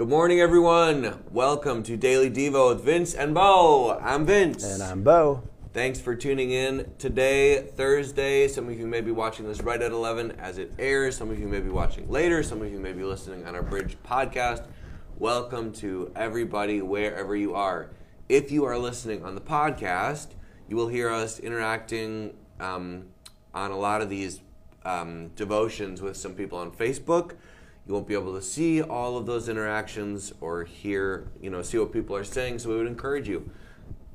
Good 0.00 0.08
morning, 0.08 0.40
everyone. 0.40 1.24
Welcome 1.30 1.82
to 1.82 1.94
Daily 1.94 2.30
Devo 2.30 2.74
with 2.74 2.82
Vince 2.82 3.12
and 3.12 3.34
Bo. 3.34 3.98
I'm 4.00 4.24
Vince. 4.24 4.64
And 4.64 4.82
I'm 4.82 5.02
Bo. 5.02 5.42
Thanks 5.74 6.00
for 6.00 6.14
tuning 6.14 6.52
in 6.52 6.90
today, 6.96 7.60
Thursday. 7.60 8.48
Some 8.48 8.70
of 8.70 8.78
you 8.78 8.86
may 8.86 9.02
be 9.02 9.10
watching 9.10 9.46
this 9.46 9.60
right 9.60 9.82
at 9.82 9.92
11 9.92 10.36
as 10.38 10.56
it 10.56 10.72
airs. 10.78 11.18
Some 11.18 11.30
of 11.30 11.38
you 11.38 11.46
may 11.46 11.60
be 11.60 11.68
watching 11.68 12.10
later. 12.10 12.42
Some 12.42 12.62
of 12.62 12.72
you 12.72 12.78
may 12.80 12.94
be 12.94 13.04
listening 13.04 13.46
on 13.46 13.54
our 13.54 13.62
Bridge 13.62 13.98
podcast. 14.02 14.66
Welcome 15.18 15.70
to 15.74 16.10
everybody, 16.16 16.80
wherever 16.80 17.36
you 17.36 17.54
are. 17.54 17.90
If 18.26 18.50
you 18.50 18.64
are 18.64 18.78
listening 18.78 19.22
on 19.22 19.34
the 19.34 19.42
podcast, 19.42 20.28
you 20.66 20.76
will 20.76 20.88
hear 20.88 21.10
us 21.10 21.38
interacting 21.38 22.38
um, 22.58 23.08
on 23.52 23.70
a 23.70 23.78
lot 23.78 24.00
of 24.00 24.08
these 24.08 24.40
um, 24.82 25.28
devotions 25.36 26.00
with 26.00 26.16
some 26.16 26.32
people 26.32 26.58
on 26.58 26.70
Facebook. 26.70 27.32
You 27.90 27.94
won't 27.94 28.06
be 28.06 28.14
able 28.14 28.34
to 28.34 28.42
see 28.42 28.80
all 28.80 29.16
of 29.16 29.26
those 29.26 29.48
interactions 29.48 30.32
or 30.40 30.62
hear, 30.62 31.26
you 31.42 31.50
know, 31.50 31.60
see 31.60 31.76
what 31.76 31.92
people 31.92 32.14
are 32.14 32.22
saying. 32.22 32.60
So 32.60 32.68
we 32.68 32.76
would 32.76 32.86
encourage 32.86 33.28
you 33.28 33.50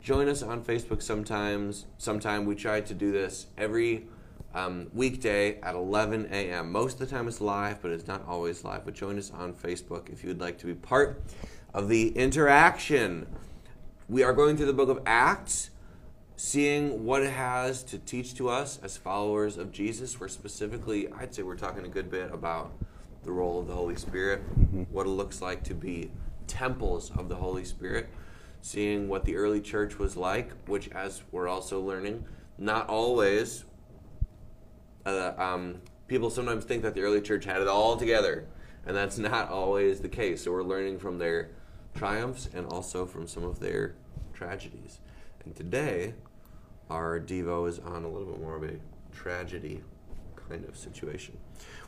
join 0.01 0.29
us 0.29 0.41
on 0.41 0.63
Facebook 0.63 1.01
sometimes. 1.01 1.85
Sometime 1.97 2.45
we 2.45 2.55
try 2.55 2.79
to 2.79 2.93
do 2.93 3.11
this 3.11 3.47
every 3.57 4.05
um, 4.53 4.87
weekday 4.93 5.59
at 5.59 5.75
11 5.75 6.29
a.m. 6.31 6.71
Most 6.71 7.01
of 7.01 7.09
the 7.09 7.13
time 7.13 7.27
it's 7.27 7.41
live, 7.41 7.81
but 7.81 7.91
it's 7.91 8.07
not 8.07 8.25
always 8.25 8.63
live. 8.63 8.85
But 8.85 8.93
join 8.93 9.17
us 9.17 9.29
on 9.29 9.51
Facebook 9.51 10.07
if 10.07 10.23
you 10.23 10.29
would 10.29 10.39
like 10.39 10.57
to 10.59 10.67
be 10.67 10.73
part 10.73 11.21
of 11.73 11.89
the 11.89 12.17
interaction. 12.17 13.27
We 14.07 14.23
are 14.23 14.31
going 14.31 14.55
through 14.55 14.67
the 14.67 14.73
book 14.73 14.87
of 14.87 15.01
Acts, 15.05 15.71
seeing 16.37 17.03
what 17.03 17.23
it 17.23 17.31
has 17.31 17.83
to 17.83 17.99
teach 17.99 18.35
to 18.35 18.47
us 18.47 18.79
as 18.81 18.95
followers 18.95 19.57
of 19.57 19.73
Jesus. 19.73 20.17
We're 20.17 20.29
specifically, 20.29 21.11
I'd 21.11 21.35
say 21.35 21.43
we're 21.43 21.57
talking 21.57 21.83
a 21.83 21.89
good 21.89 22.09
bit 22.09 22.33
about 22.33 22.71
the 23.25 23.31
role 23.31 23.59
of 23.59 23.67
the 23.67 23.73
Holy 23.73 23.95
Spirit, 23.95 24.41
mm-hmm. 24.59 24.83
what 24.83 25.05
it 25.05 25.09
looks 25.09 25.41
like 25.41 25.63
to 25.63 25.73
be 25.73 26.11
temples 26.47 27.11
of 27.17 27.27
the 27.27 27.35
Holy 27.35 27.65
Spirit 27.65 28.07
seeing 28.65 29.07
what 29.07 29.25
the 29.25 29.35
early 29.35 29.61
church 29.61 29.99
was 29.99 30.17
like, 30.17 30.49
which, 30.67 30.89
as 30.89 31.21
we're 31.31 31.47
also 31.47 31.79
learning, 31.79 32.25
not 32.57 32.89
always. 32.89 33.63
Uh, 35.05 35.33
um, 35.37 35.81
people 36.07 36.31
sometimes 36.31 36.65
think 36.65 36.81
that 36.81 36.95
the 36.95 37.01
early 37.01 37.21
church 37.21 37.45
had 37.45 37.61
it 37.61 37.67
all 37.67 37.95
together, 37.95 38.47
and 38.87 38.95
that's 38.95 39.17
not 39.19 39.49
always 39.49 39.99
the 39.99 40.09
case. 40.09 40.43
So 40.43 40.51
we're 40.51 40.63
learning 40.63 40.97
from 40.97 41.19
their 41.19 41.49
triumphs 41.93 42.49
and 42.55 42.65
also 42.65 43.05
from 43.05 43.27
some 43.27 43.43
of 43.43 43.59
their 43.59 43.93
tragedies. 44.33 44.99
And 45.43 45.55
today, 45.55 46.15
our 46.89 47.19
Devo 47.19 47.69
is 47.69 47.77
on 47.77 48.03
a 48.03 48.07
little 48.07 48.27
bit 48.31 48.41
more 48.41 48.55
of 48.55 48.63
a 48.63 48.77
tragedy 49.13 49.83
kind 50.49 50.65
of 50.65 50.77
situation. 50.77 51.37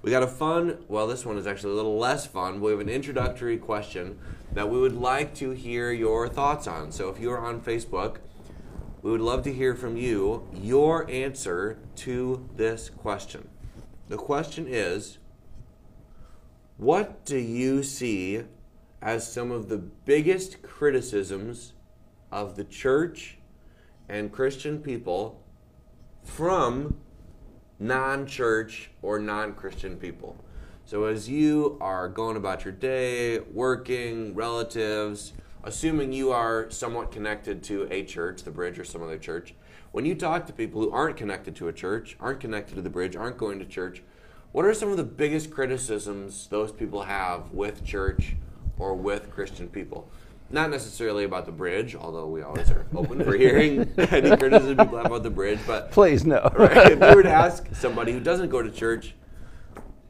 We 0.02 0.12
got 0.12 0.24
a 0.24 0.28
fun, 0.28 0.78
well, 0.88 1.08
this 1.08 1.26
one 1.26 1.38
is 1.38 1.48
actually 1.48 1.74
a 1.74 1.76
little 1.76 1.98
less 1.98 2.26
fun. 2.26 2.62
We 2.62 2.72
have 2.72 2.80
an 2.80 2.90
introductory 2.90 3.58
question 3.58 4.20
that 4.54 4.70
we 4.70 4.80
would 4.80 4.96
like 4.96 5.34
to 5.36 5.52
hear 5.52 5.92
your 5.92 6.28
thoughts 6.28 6.68
on. 6.68 6.92
So 6.92 7.10
if 7.10 7.20
you're 7.20 7.40
on 7.40 7.62
Facebook, 7.62 8.18
we 9.02 9.12
would 9.12 9.22
love 9.22 9.44
to 9.44 9.54
hear 9.54 9.76
from 9.76 9.96
you 9.96 10.48
your 10.54 11.10
answer 11.10 11.78
to 11.98 12.48
this 12.56 12.90
question. 12.90 13.48
The 14.10 14.18
question 14.18 14.66
is 14.68 15.18
What 16.78 17.26
do 17.26 17.38
you 17.38 17.84
see 17.84 18.44
as 19.02 19.32
some 19.32 19.52
of 19.52 19.70
the 19.70 19.78
biggest 19.78 20.62
criticisms 20.62 21.74
of 22.32 22.56
the 22.56 22.64
church 22.64 23.38
and 24.10 24.32
Christian 24.32 24.80
people 24.80 25.44
from 26.24 26.98
non 27.80 28.26
church 28.26 28.92
or 29.02 29.20
non 29.20 29.54
Christian 29.54 29.98
people. 29.98 30.36
So, 30.86 31.06
as 31.06 31.30
you 31.30 31.78
are 31.82 32.08
going 32.08 32.38
about 32.38 32.64
your 32.64 32.72
day, 32.72 33.40
working, 33.40 34.34
relatives, 34.34 35.34
assuming 35.64 36.14
you 36.14 36.32
are 36.32 36.70
somewhat 36.72 37.12
connected 37.12 37.62
to 37.64 37.88
a 37.92 38.04
church, 38.04 38.44
the 38.44 38.52
bridge, 38.52 38.80
or 38.80 38.86
some 38.86 39.04
other 39.04 39.18
church, 39.18 39.54
when 39.92 40.06
you 40.06 40.16
talk 40.16 40.46
to 40.46 40.54
people 40.54 40.82
who 40.82 40.92
aren't 40.92 41.18
connected 41.18 41.56
to 41.58 41.68
a 41.68 41.74
church, 41.74 42.16
aren't 42.20 42.40
connected 42.40 42.76
to 42.76 42.82
the 42.82 42.90
bridge, 42.90 43.16
aren't 43.16 43.38
going 43.38 43.60
to 43.60 43.66
church, 43.66 44.02
what 44.54 44.66
are 44.66 44.74
some 44.74 44.90
of 44.90 44.98
the 44.98 45.04
biggest 45.04 45.52
criticisms 45.52 46.48
those 46.48 46.72
people 46.72 47.04
have 47.04 47.52
with 47.52 47.84
church 47.84 48.36
or 48.80 48.96
with 48.96 49.30
Christian 49.30 49.68
people? 49.68 50.10
Not 50.50 50.70
necessarily 50.70 51.26
about 51.26 51.46
the 51.46 51.52
bridge, 51.52 51.96
although 51.96 52.28
we 52.28 52.42
always 52.42 52.70
are 52.70 52.86
open 52.96 53.24
for 53.24 53.36
hearing 53.36 53.82
any 53.98 54.36
criticism 54.38 54.78
people 54.78 54.98
have 54.98 55.08
about 55.08 55.24
the 55.24 55.30
bridge. 55.30 55.60
But 55.68 55.92
please 55.92 56.26
no. 56.26 56.50
right, 56.58 56.92
if 56.92 57.00
you 57.00 57.16
were 57.16 57.24
to 57.24 57.32
ask 57.32 57.68
somebody 57.76 58.14
who 58.14 58.20
doesn't 58.20 58.50
go 58.50 58.62
to 58.62 58.72
church, 58.72 59.16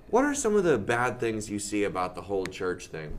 what 0.10 0.24
are 0.24 0.36
some 0.36 0.56
of 0.56 0.64
the 0.64 0.78
bad 0.78 1.20
things 1.20 1.50
you 1.50 1.60
see 1.60 1.84
about 1.84 2.16
the 2.16 2.22
whole 2.22 2.46
church 2.46 2.88
thing? 2.88 3.18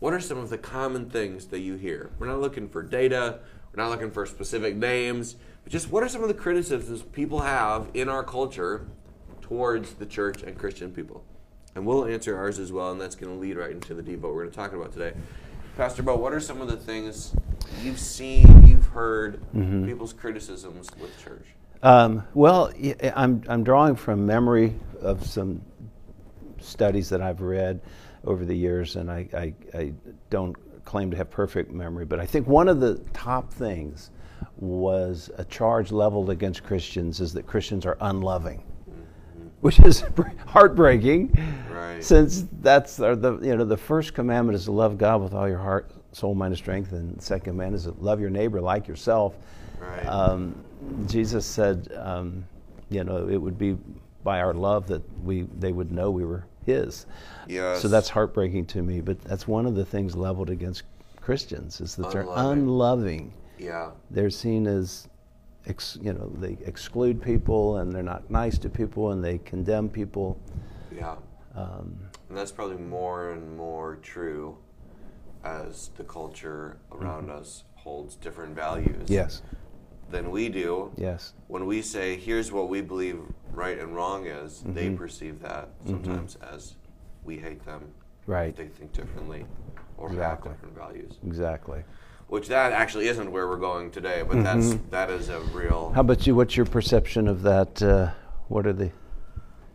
What 0.00 0.12
are 0.12 0.20
some 0.20 0.38
of 0.38 0.50
the 0.50 0.58
common 0.58 1.08
things 1.08 1.46
that 1.46 1.60
you 1.60 1.76
hear? 1.76 2.10
We're 2.18 2.26
not 2.26 2.40
looking 2.40 2.68
for 2.68 2.82
data. 2.82 3.38
We're 3.72 3.82
not 3.82 3.90
looking 3.90 4.10
for 4.10 4.26
specific 4.26 4.76
names. 4.76 5.36
But 5.64 5.72
just 5.72 5.90
what 5.90 6.02
are 6.02 6.08
some 6.08 6.22
of 6.22 6.28
the 6.28 6.34
criticisms 6.34 7.02
people 7.02 7.40
have 7.40 7.88
in 7.94 8.08
our 8.08 8.22
culture 8.22 8.86
towards 9.40 9.94
the 9.94 10.06
church 10.06 10.42
and 10.42 10.58
Christian 10.58 10.90
people? 10.92 11.24
And 11.74 11.86
we'll 11.86 12.06
answer 12.06 12.36
ours 12.36 12.58
as 12.58 12.72
well, 12.72 12.90
and 12.92 13.00
that's 13.00 13.16
going 13.16 13.34
to 13.34 13.38
lead 13.38 13.56
right 13.56 13.70
into 13.70 13.94
the 13.94 14.02
Devo 14.02 14.22
we're 14.22 14.44
going 14.44 14.50
to 14.50 14.56
talk 14.56 14.72
about 14.72 14.92
today. 14.92 15.12
Pastor 15.76 16.02
Bo, 16.02 16.16
what 16.16 16.32
are 16.32 16.40
some 16.40 16.62
of 16.62 16.68
the 16.68 16.76
things 16.76 17.34
you've 17.82 17.98
seen, 17.98 18.66
you've 18.66 18.86
heard, 18.86 19.42
mm-hmm. 19.54 19.84
people's 19.84 20.14
criticisms 20.14 20.88
with 20.98 21.22
church? 21.22 21.44
Um, 21.82 22.24
well, 22.32 22.72
I'm, 23.14 23.42
I'm 23.46 23.62
drawing 23.62 23.94
from 23.94 24.24
memory 24.24 24.74
of 25.02 25.26
some 25.26 25.60
studies 26.58 27.10
that 27.10 27.20
I've 27.20 27.42
read 27.42 27.82
over 28.24 28.46
the 28.46 28.56
years, 28.56 28.96
and 28.96 29.10
I, 29.10 29.28
I, 29.34 29.78
I 29.78 29.92
don't 30.30 30.56
claim 30.86 31.10
to 31.10 31.16
have 31.18 31.30
perfect 31.30 31.70
memory, 31.70 32.06
but 32.06 32.20
I 32.20 32.26
think 32.26 32.46
one 32.46 32.68
of 32.68 32.80
the 32.80 32.94
top 33.12 33.52
things 33.52 34.10
was 34.56 35.30
a 35.36 35.44
charge 35.44 35.92
leveled 35.92 36.30
against 36.30 36.64
Christians 36.64 37.20
is 37.20 37.34
that 37.34 37.46
Christians 37.46 37.84
are 37.84 37.98
unloving 38.00 38.64
which 39.60 39.80
is 39.80 40.04
heartbreaking, 40.46 41.36
right. 41.70 42.02
since 42.02 42.44
that's 42.60 42.96
the 42.96 43.38
you 43.42 43.56
know 43.56 43.64
the 43.64 43.76
first 43.76 44.14
commandment 44.14 44.56
is 44.56 44.64
to 44.64 44.72
love 44.72 44.98
God 44.98 45.22
with 45.22 45.34
all 45.34 45.48
your 45.48 45.58
heart, 45.58 45.90
soul, 46.12 46.34
mind, 46.34 46.52
and 46.52 46.58
strength, 46.58 46.92
and 46.92 47.16
the 47.16 47.22
second 47.22 47.52
commandment 47.52 47.80
is 47.80 47.92
to 47.92 48.00
love 48.02 48.20
your 48.20 48.30
neighbor 48.30 48.60
like 48.60 48.86
yourself. 48.86 49.36
Right. 49.80 50.06
Um, 50.06 50.54
Jesus 51.06 51.44
said, 51.44 51.92
um, 51.96 52.46
you 52.90 53.04
know, 53.04 53.28
it 53.28 53.36
would 53.36 53.58
be 53.58 53.76
by 54.22 54.40
our 54.40 54.54
love 54.54 54.86
that 54.88 55.02
we 55.22 55.42
they 55.58 55.72
would 55.72 55.92
know 55.92 56.10
we 56.10 56.24
were 56.24 56.44
His. 56.64 57.06
Yes. 57.46 57.80
So 57.80 57.88
that's 57.88 58.08
heartbreaking 58.08 58.66
to 58.66 58.82
me. 58.82 59.00
But 59.00 59.20
that's 59.22 59.46
one 59.46 59.66
of 59.66 59.74
the 59.74 59.84
things 59.84 60.16
leveled 60.16 60.50
against 60.50 60.82
Christians 61.20 61.80
is 61.80 61.96
that 61.96 62.06
unloving. 62.06 62.26
they're 62.26 62.52
unloving. 62.52 63.32
Yeah. 63.58 63.90
They're 64.10 64.30
seen 64.30 64.66
as 64.66 65.08
ex, 65.66 65.98
you 66.00 66.12
know, 66.12 66.30
they 66.38 66.56
exclude 66.64 67.22
people 67.22 67.78
and 67.78 67.92
they're 67.92 68.02
not 68.02 68.30
nice 68.30 68.58
to 68.58 68.68
people 68.68 69.12
and 69.12 69.24
they 69.24 69.38
condemn 69.38 69.88
people. 69.88 70.40
Yeah. 70.94 71.16
Um, 71.54 71.98
and 72.28 72.36
that's 72.36 72.52
probably 72.52 72.76
more 72.76 73.32
and 73.32 73.56
more 73.56 73.96
true 73.96 74.56
as 75.44 75.90
the 75.96 76.04
culture 76.04 76.78
around 76.92 77.28
mm-hmm. 77.28 77.38
us 77.38 77.64
holds 77.74 78.16
different 78.16 78.54
values. 78.54 79.08
Yes. 79.08 79.42
Than 80.10 80.30
we 80.30 80.48
do. 80.48 80.92
Yes. 80.96 81.32
When 81.48 81.66
we 81.66 81.82
say, 81.82 82.16
here's 82.16 82.52
what 82.52 82.68
we 82.68 82.80
believe 82.80 83.20
right 83.52 83.78
and 83.78 83.94
wrong 83.94 84.26
is, 84.26 84.58
mm-hmm. 84.58 84.74
they 84.74 84.90
perceive 84.90 85.40
that 85.40 85.68
mm-hmm. 85.68 85.90
sometimes 85.90 86.36
mm-hmm. 86.36 86.54
as 86.54 86.74
we 87.24 87.38
hate 87.38 87.64
them. 87.64 87.92
Right. 88.26 88.54
They 88.56 88.68
think 88.68 88.92
differently 88.92 89.44
or 89.96 90.10
exactly. 90.10 90.50
have 90.50 90.56
different 90.58 90.76
values. 90.76 91.14
Exactly 91.26 91.82
which 92.28 92.48
that 92.48 92.72
actually 92.72 93.08
isn't 93.08 93.30
where 93.30 93.46
we're 93.46 93.56
going 93.56 93.90
today, 93.90 94.22
but 94.26 94.36
mm-hmm. 94.36 94.60
that's 94.60 94.74
that 94.90 95.10
is 95.10 95.28
a 95.28 95.40
real. 95.40 95.92
How 95.94 96.00
about 96.00 96.26
you? 96.26 96.34
What's 96.34 96.56
your 96.56 96.66
perception 96.66 97.28
of 97.28 97.42
that? 97.42 97.82
Uh, 97.82 98.10
what 98.48 98.66
are 98.66 98.72
the? 98.72 98.90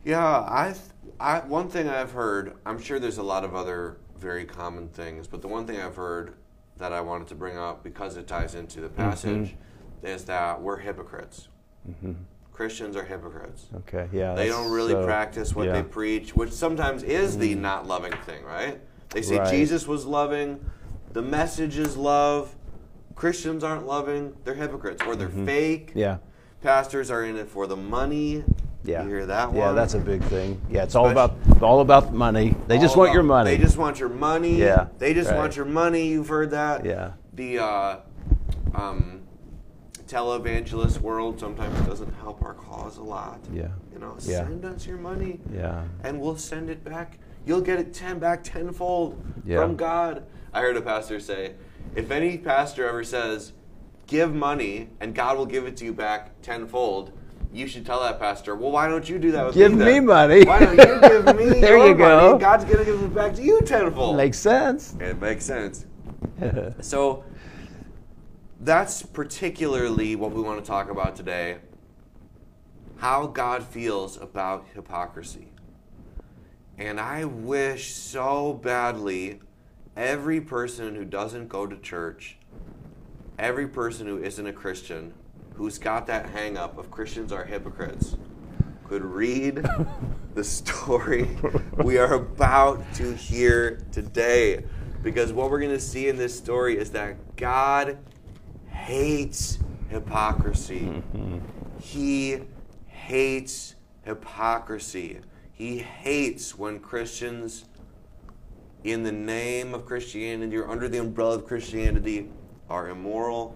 Yeah, 0.04 0.26
I, 0.26 0.74
I 1.20 1.40
one 1.40 1.70
thing 1.70 1.88
I've 1.88 2.12
heard. 2.12 2.58
I'm 2.66 2.82
sure 2.82 3.00
there's 3.00 3.20
a 3.20 3.24
lot 3.24 3.44
of 3.44 3.56
other 3.56 3.98
very 4.18 4.46
common 4.46 4.90
things, 4.90 5.28
but 5.28 5.42
the 5.42 5.48
one 5.48 5.66
thing 5.66 5.80
I've 5.80 5.96
heard 5.96 6.34
that 6.78 6.92
I 6.92 7.02
wanted 7.02 7.28
to 7.28 7.36
bring 7.36 7.58
up 7.58 7.84
because 7.84 8.18
it 8.18 8.28
ties 8.28 8.56
into 8.56 8.82
the 8.82 8.88
mm-hmm. 8.88 8.98
passage 8.98 9.50
mm-hmm. 9.50 10.08
is 10.08 10.26
that 10.26 10.62
we're 10.62 10.78
hypocrites. 10.78 11.48
Mm-hmm. 11.90 12.14
Christians 12.52 12.96
are 12.96 13.04
hypocrites. 13.04 13.68
Okay, 13.78 14.08
yeah. 14.12 14.36
They 14.36 14.48
don't 14.48 14.72
really 14.72 14.94
so, 14.94 15.06
practice 15.06 15.56
what 15.56 15.68
yeah. 15.68 15.74
they 15.74 15.84
preach, 15.84 16.36
which 16.36 16.52
sometimes 16.52 17.02
is 17.02 17.38
the 17.38 17.54
mm-hmm. 17.54 17.62
not 17.62 17.88
loving 17.88 18.14
thing, 18.26 18.44
right? 18.44 18.80
They 19.10 19.22
say 19.22 19.40
right. 19.40 19.50
Jesus 19.50 19.88
was 19.88 20.06
loving 20.06 20.64
the 21.14 21.22
message 21.22 21.78
is 21.78 21.98
love. 21.98 22.56
Christians 23.16 23.64
aren't 23.64 23.86
loving. 23.86 24.36
They're 24.44 24.54
hypocrites 24.54 25.04
or 25.06 25.16
they're 25.16 25.28
mm-hmm. 25.28 25.46
fake. 25.46 25.92
Yeah. 25.94 26.18
Pastors 26.62 27.12
are 27.12 27.24
in 27.24 27.38
it 27.38 27.50
for 27.50 27.68
the 27.68 27.76
money. 27.76 28.44
Yeah. 28.84 29.04
You 29.04 29.10
hear 29.10 29.26
that 29.28 29.50
one? 29.50 29.58
Yeah, 29.58 29.72
that's 29.74 29.94
a 29.94 30.00
big 30.00 30.24
thing. 30.24 30.60
Yeah, 30.70 30.84
it's 30.84 30.96
all 30.96 31.10
about 31.10 31.36
all 31.62 31.82
about 31.82 32.14
money. 32.14 32.56
They 32.68 32.80
just 32.80 32.98
want 32.98 33.10
about, 33.10 33.14
your 33.14 33.24
money. 33.24 33.56
They 33.56 33.62
just 33.62 33.78
want 33.78 34.00
your 34.00 34.10
money. 34.10 34.56
Yeah. 34.56 34.88
They 34.98 35.14
just 35.14 35.30
right. 35.30 35.38
want 35.38 35.56
your 35.56 35.66
money. 35.66 36.08
You've 36.08 36.30
heard 36.30 36.52
that. 36.52 36.84
Yeah. 36.84 37.12
The 37.34 37.60
uh, 37.60 38.00
um, 38.74 39.22
televangelist 40.08 41.00
world 41.00 41.40
sometimes 41.40 41.80
doesn't 41.88 42.14
help 42.16 42.42
our 42.44 42.56
cause 42.56 42.98
a 42.98 43.04
lot. 43.04 43.40
Yeah. 43.54 43.68
You 43.94 44.00
know, 44.00 44.18
yeah. 44.22 44.38
send 44.40 44.66
us 44.66 44.88
your 44.88 44.98
money. 44.98 45.40
Yeah. 45.54 45.84
And 46.04 46.20
we'll 46.20 46.38
send 46.38 46.70
it 46.70 46.84
back 46.84 47.20
you'll 47.46 47.62
get 47.62 47.80
it 47.80 47.94
ten 47.94 48.20
back 48.20 48.44
tenfold 48.44 49.22
Yeah. 49.46 49.62
from 49.62 49.76
God. 49.76 50.24
I 50.54 50.62
heard 50.62 50.78
a 50.78 50.82
pastor 50.82 51.20
say, 51.20 51.54
if 51.96 52.12
any 52.12 52.38
pastor 52.38 52.88
ever 52.88 53.04
says, 53.04 53.54
give 54.08 54.34
money 54.34 54.90
and 55.00 55.16
God 55.16 55.38
will 55.38 55.46
give 55.46 55.66
it 55.66 55.78
to 55.78 55.86
you 55.86 55.94
back 55.94 56.42
tenfold, 56.42 57.14
you 57.54 57.68
should 57.68 57.86
tell 57.86 58.02
that 58.02 58.20
pastor, 58.20 58.56
well, 58.56 58.72
why 58.72 58.88
don't 58.88 59.08
you 59.10 59.20
do 59.20 59.32
that 59.32 59.46
with 59.46 59.56
Give 59.56 59.74
me? 59.74 59.86
me 59.86 60.00
money. 60.00 60.44
Why 60.46 60.60
don't 60.60 60.78
you 60.78 61.00
give 61.02 61.36
me 61.38 61.60
There 61.62 61.78
your 61.78 61.88
you 61.90 61.96
go. 61.96 62.28
money? 62.32 62.40
God's 62.40 62.64
gonna 62.66 62.86
give 62.86 63.02
it 63.02 63.14
back 63.14 63.36
to 63.36 63.42
you 63.42 63.62
tenfold. 63.62 64.16
Makes 64.18 64.40
sense. 64.40 64.96
it 65.00 65.20
makes 65.20 65.46
sense. 65.46 65.86
So 66.82 67.24
that's 68.62 69.02
particularly 69.04 70.16
what 70.16 70.32
we 70.32 70.42
want 70.42 70.64
to 70.64 70.68
talk 70.68 70.90
about 70.90 71.16
today. 71.16 71.58
How 72.98 73.26
God 73.28 73.64
feels 73.64 74.18
about 74.22 74.66
hypocrisy. 74.76 75.51
And 76.82 77.00
I 77.00 77.26
wish 77.26 77.94
so 77.94 78.54
badly 78.54 79.40
every 79.96 80.42
person 80.42 80.96
who 80.96 81.06
doesn't 81.06 81.48
go 81.48 81.68
to 81.68 81.78
church, 81.78 82.38
every 83.38 83.68
person 83.68 84.08
who 84.08 84.18
isn't 84.18 84.48
a 84.48 84.52
Christian, 84.52 85.14
who's 85.54 85.78
got 85.78 86.08
that 86.08 86.32
hang 86.32 86.58
up 86.58 86.80
of 86.80 86.90
Christians 86.90 87.32
are 87.32 87.46
hypocrites, 87.46 88.16
could 88.84 89.06
read 89.06 89.64
the 90.34 90.44
story 90.44 91.30
we 91.78 92.00
are 92.00 92.16
about 92.16 92.92
to 92.96 93.14
hear 93.14 93.84
today. 93.92 94.66
Because 95.04 95.32
what 95.32 95.52
we're 95.52 95.60
going 95.60 95.70
to 95.70 95.80
see 95.80 96.08
in 96.08 96.18
this 96.18 96.36
story 96.36 96.80
is 96.80 96.90
that 96.92 97.36
God 97.36 98.00
hates 98.70 99.60
hypocrisy. 99.90 100.80
Mm-hmm. 100.80 101.40
He 101.80 102.40
hates 102.88 103.76
hypocrisy. 104.04 105.20
He 105.62 105.78
hates 105.78 106.58
when 106.58 106.80
Christians, 106.80 107.66
in 108.84 109.04
the 109.04 109.12
name 109.12 109.76
of 109.76 109.86
Christianity 109.86 110.58
or 110.58 110.68
under 110.68 110.90
the 110.90 110.98
umbrella 110.98 111.36
of 111.36 111.46
Christianity, 111.46 112.32
are 112.68 112.90
immoral, 112.90 113.56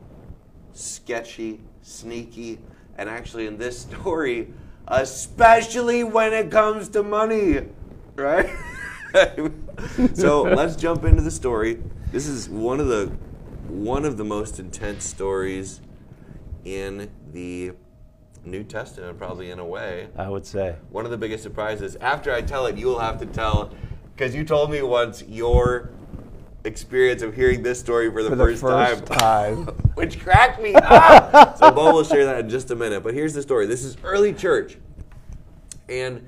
sketchy, 0.73 1.61
sneaky, 1.81 2.59
and 2.99 3.09
actually 3.09 3.47
in 3.47 3.57
this 3.57 3.79
story, 3.79 4.53
especially 4.87 6.03
when 6.03 6.31
it 6.31 6.51
comes 6.51 6.89
to 6.89 7.01
money, 7.01 7.61
right? 8.15 8.55
so 10.13 10.43
let's 10.43 10.75
jump 10.75 11.05
into 11.05 11.23
the 11.23 11.31
story. 11.31 11.81
This 12.11 12.27
is 12.27 12.47
one 12.47 12.79
of 12.79 12.85
the 12.85 13.07
one 13.67 14.05
of 14.05 14.17
the 14.17 14.25
most 14.25 14.59
intense 14.59 15.05
stories 15.05 15.81
in 16.65 17.09
the 17.33 17.71
New 18.45 18.63
Testament, 18.63 19.17
probably 19.17 19.51
in 19.51 19.59
a 19.59 19.65
way. 19.65 20.07
I 20.17 20.29
would 20.29 20.45
say. 20.45 20.75
One 20.89 21.05
of 21.05 21.11
the 21.11 21.17
biggest 21.17 21.43
surprises. 21.43 21.95
After 21.97 22.33
I 22.33 22.41
tell 22.41 22.65
it, 22.67 22.77
you 22.77 22.87
will 22.87 22.99
have 22.99 23.19
to 23.19 23.25
tell, 23.25 23.73
because 24.15 24.35
you 24.35 24.43
told 24.43 24.71
me 24.71 24.81
once 24.81 25.23
your 25.27 25.89
experience 26.63 27.21
of 27.21 27.35
hearing 27.35 27.61
this 27.63 27.79
story 27.79 28.11
for 28.11 28.23
the, 28.23 28.29
For 28.29 28.35
the 28.35 28.43
first, 28.43 28.61
first 28.61 29.05
time, 29.05 29.65
time. 29.65 29.65
which 29.95 30.19
cracked 30.19 30.61
me 30.61 30.73
up. 30.73 31.57
so 31.59 31.71
Bo 31.71 31.93
will 31.93 32.03
share 32.03 32.25
that 32.25 32.39
in 32.39 32.49
just 32.49 32.71
a 32.71 32.75
minute. 32.75 33.03
But 33.03 33.13
here's 33.13 33.33
the 33.33 33.41
story. 33.41 33.65
This 33.65 33.83
is 33.83 33.97
early 34.03 34.33
church, 34.33 34.77
and 35.87 36.27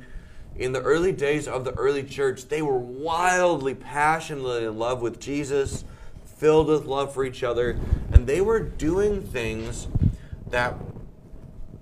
in 0.56 0.72
the 0.72 0.82
early 0.82 1.12
days 1.12 1.48
of 1.48 1.66
the 1.66 1.74
early 1.74 2.04
church, 2.04 2.48
they 2.48 2.62
were 2.62 2.78
wildly, 2.78 3.76
passionately 3.76 4.66
in 4.66 4.78
love 4.78 5.02
with 5.02 5.20
Jesus, 5.20 5.84
filled 6.26 6.68
with 6.68 6.86
love 6.86 7.14
for 7.14 7.24
each 7.24 7.44
other, 7.44 7.80
and 8.12 8.28
they 8.28 8.42
were 8.42 8.60
doing 8.60 9.22
things 9.22 9.88
that 10.50 10.76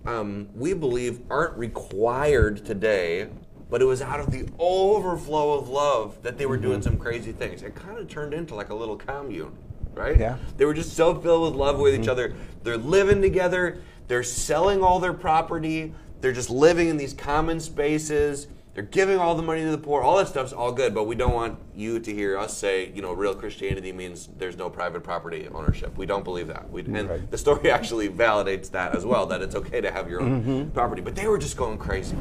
um, 0.05 0.49
we 0.55 0.73
believe 0.73 1.21
aren't 1.29 1.57
required 1.57 2.65
today, 2.65 3.29
but 3.69 3.81
it 3.81 3.85
was 3.85 4.01
out 4.01 4.19
of 4.19 4.31
the 4.31 4.47
overflow 4.59 5.57
of 5.57 5.69
love 5.69 6.21
that 6.23 6.37
they 6.37 6.45
were 6.45 6.57
doing 6.57 6.81
some 6.81 6.97
crazy 6.97 7.31
things. 7.31 7.63
It 7.63 7.75
kind 7.75 7.97
of 7.97 8.07
turned 8.07 8.33
into 8.33 8.55
like 8.55 8.69
a 8.69 8.75
little 8.75 8.95
commune, 8.95 9.51
right? 9.93 10.19
Yeah. 10.19 10.37
They 10.57 10.65
were 10.65 10.73
just 10.73 10.93
so 10.93 11.15
filled 11.15 11.51
with 11.51 11.59
love 11.59 11.79
with 11.79 11.99
each 11.99 12.07
other. 12.07 12.33
They're 12.63 12.77
living 12.77 13.21
together, 13.21 13.81
they're 14.07 14.23
selling 14.23 14.83
all 14.83 14.99
their 14.99 15.13
property, 15.13 15.93
they're 16.21 16.33
just 16.33 16.49
living 16.49 16.87
in 16.87 16.97
these 16.97 17.13
common 17.13 17.59
spaces. 17.59 18.47
They're 18.75 18.83
giving 18.83 19.19
all 19.19 19.35
the 19.35 19.41
money 19.41 19.61
to 19.63 19.71
the 19.71 19.77
poor. 19.77 20.01
All 20.01 20.17
that 20.17 20.27
stuff's 20.27 20.51
all 20.51 20.73
good, 20.73 20.93
but 20.93 21.05
we 21.05 21.15
don't 21.15 21.33
want 21.33 21.57
you 21.73 21.97
to 21.97 22.13
hear 22.13 22.37
us 22.37 22.57
say, 22.57 22.91
you 22.93 23.01
know, 23.01 23.13
real 23.13 23.33
Christianity 23.33 23.93
means 23.93 24.27
there's 24.37 24.57
no 24.57 24.69
private 24.69 25.01
property 25.01 25.47
ownership. 25.53 25.97
We 25.97 26.05
don't 26.05 26.25
believe 26.25 26.47
that. 26.47 26.69
We, 26.69 26.81
and 26.81 27.09
Right. 27.09 27.31
the 27.31 27.37
story 27.37 27.71
actually 27.71 28.09
validates 28.09 28.69
that 28.71 28.93
as 28.93 29.05
well, 29.05 29.27
that 29.27 29.41
it's 29.41 29.55
okay 29.55 29.79
to 29.79 29.91
have 29.91 30.09
your 30.09 30.21
own 30.21 30.71
property. 30.71 31.01
But 31.01 31.15
they 31.15 31.25
were 31.25 31.37
just 31.37 31.55
going 31.55 31.77
crazy. 31.77 32.17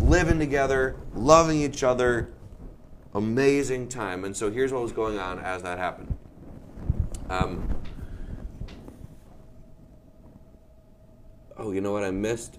Living 0.00 0.38
together, 0.38 0.96
loving 1.14 1.60
each 1.60 1.82
other, 1.82 2.30
amazing 3.12 3.88
time. 3.88 4.24
And 4.24 4.34
so 4.34 4.50
here's 4.50 4.72
what 4.72 4.80
was 4.80 4.92
going 4.92 5.18
on 5.18 5.38
as 5.40 5.62
that 5.62 5.76
happened. 5.76 6.16
Um, 7.28 7.68
oh, 11.58 11.70
you 11.70 11.82
know 11.82 11.92
what 11.92 12.02
I 12.02 12.10
missed? 12.12 12.58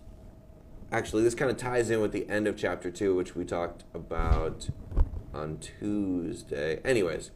Actually, 0.90 1.24
this 1.24 1.36
kind 1.36 1.52
of 1.52 1.58
ties 1.58 1.90
in 1.90 2.00
with 2.00 2.14
the 2.14 2.30
end 2.30 2.48
of 2.48 2.56
chapter 2.56 2.90
2, 2.90 3.14
which 3.14 3.36
we 3.36 3.44
talked 3.44 3.84
about 3.94 4.70
on 5.34 5.58
Tuesday. 5.58 6.80
Anyways, 6.86 7.32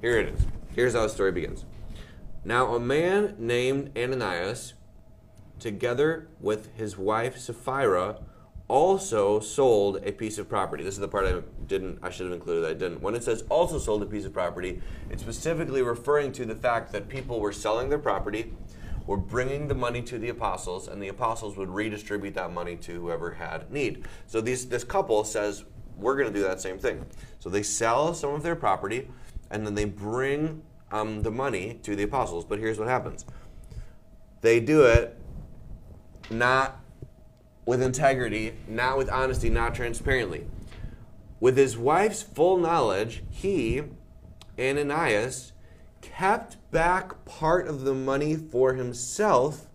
here 0.00 0.18
it 0.18 0.28
is. 0.30 0.46
Here's 0.74 0.94
how 0.94 1.02
the 1.02 1.08
story 1.10 1.30
begins. 1.30 1.66
Now, 2.44 2.74
a 2.74 2.80
man 2.80 3.34
named 3.38 3.90
Ananias, 3.98 4.72
together 5.58 6.28
with 6.40 6.74
his 6.74 6.96
wife 6.96 7.36
Sapphira, 7.36 8.20
also 8.66 9.40
sold 9.40 10.00
a 10.02 10.12
piece 10.12 10.38
of 10.38 10.48
property. 10.48 10.82
This 10.82 10.94
is 10.94 11.00
the 11.00 11.08
part 11.08 11.26
I 11.26 11.42
didn't, 11.66 11.98
I 12.02 12.08
should 12.10 12.26
have 12.26 12.34
included. 12.34 12.66
I 12.66 12.74
didn't. 12.74 13.02
When 13.02 13.14
it 13.14 13.24
says 13.24 13.44
also 13.50 13.78
sold 13.78 14.02
a 14.02 14.06
piece 14.06 14.24
of 14.24 14.32
property, 14.32 14.80
it's 15.10 15.22
specifically 15.22 15.82
referring 15.82 16.32
to 16.32 16.46
the 16.46 16.54
fact 16.54 16.92
that 16.92 17.08
people 17.08 17.40
were 17.40 17.52
selling 17.52 17.90
their 17.90 17.98
property, 17.98 18.52
were 19.08 19.16
bringing 19.16 19.68
the 19.68 19.74
money 19.74 20.02
to 20.02 20.18
the 20.18 20.28
apostles, 20.28 20.86
and 20.86 21.02
the 21.02 21.08
apostles 21.08 21.56
would 21.56 21.70
redistribute 21.70 22.34
that 22.34 22.52
money 22.52 22.76
to 22.76 22.92
whoever 23.00 23.30
had 23.30 23.72
need. 23.72 24.04
So 24.26 24.42
these, 24.42 24.68
this 24.68 24.84
couple 24.84 25.24
says, 25.24 25.64
we're 25.96 26.14
going 26.14 26.30
to 26.30 26.38
do 26.38 26.44
that 26.44 26.60
same 26.60 26.78
thing. 26.78 27.06
So 27.40 27.48
they 27.48 27.62
sell 27.62 28.12
some 28.12 28.34
of 28.34 28.42
their 28.42 28.54
property, 28.54 29.08
and 29.50 29.66
then 29.66 29.74
they 29.74 29.86
bring 29.86 30.60
um, 30.92 31.22
the 31.22 31.30
money 31.30 31.80
to 31.84 31.96
the 31.96 32.02
apostles. 32.02 32.44
But 32.44 32.58
here's 32.58 32.78
what 32.78 32.86
happens 32.86 33.24
they 34.42 34.60
do 34.60 34.84
it 34.84 35.16
not 36.28 36.78
with 37.64 37.80
integrity, 37.80 38.56
not 38.68 38.98
with 38.98 39.08
honesty, 39.08 39.48
not 39.48 39.74
transparently. 39.74 40.44
With 41.40 41.56
his 41.56 41.78
wife's 41.78 42.22
full 42.22 42.58
knowledge, 42.58 43.22
he, 43.30 43.84
Ananias, 44.58 45.52
kept 46.00 46.56
back 46.70 47.24
part 47.24 47.66
of 47.66 47.82
the 47.82 47.94
money 47.94 48.36
for 48.36 48.74
himself, 48.74 49.66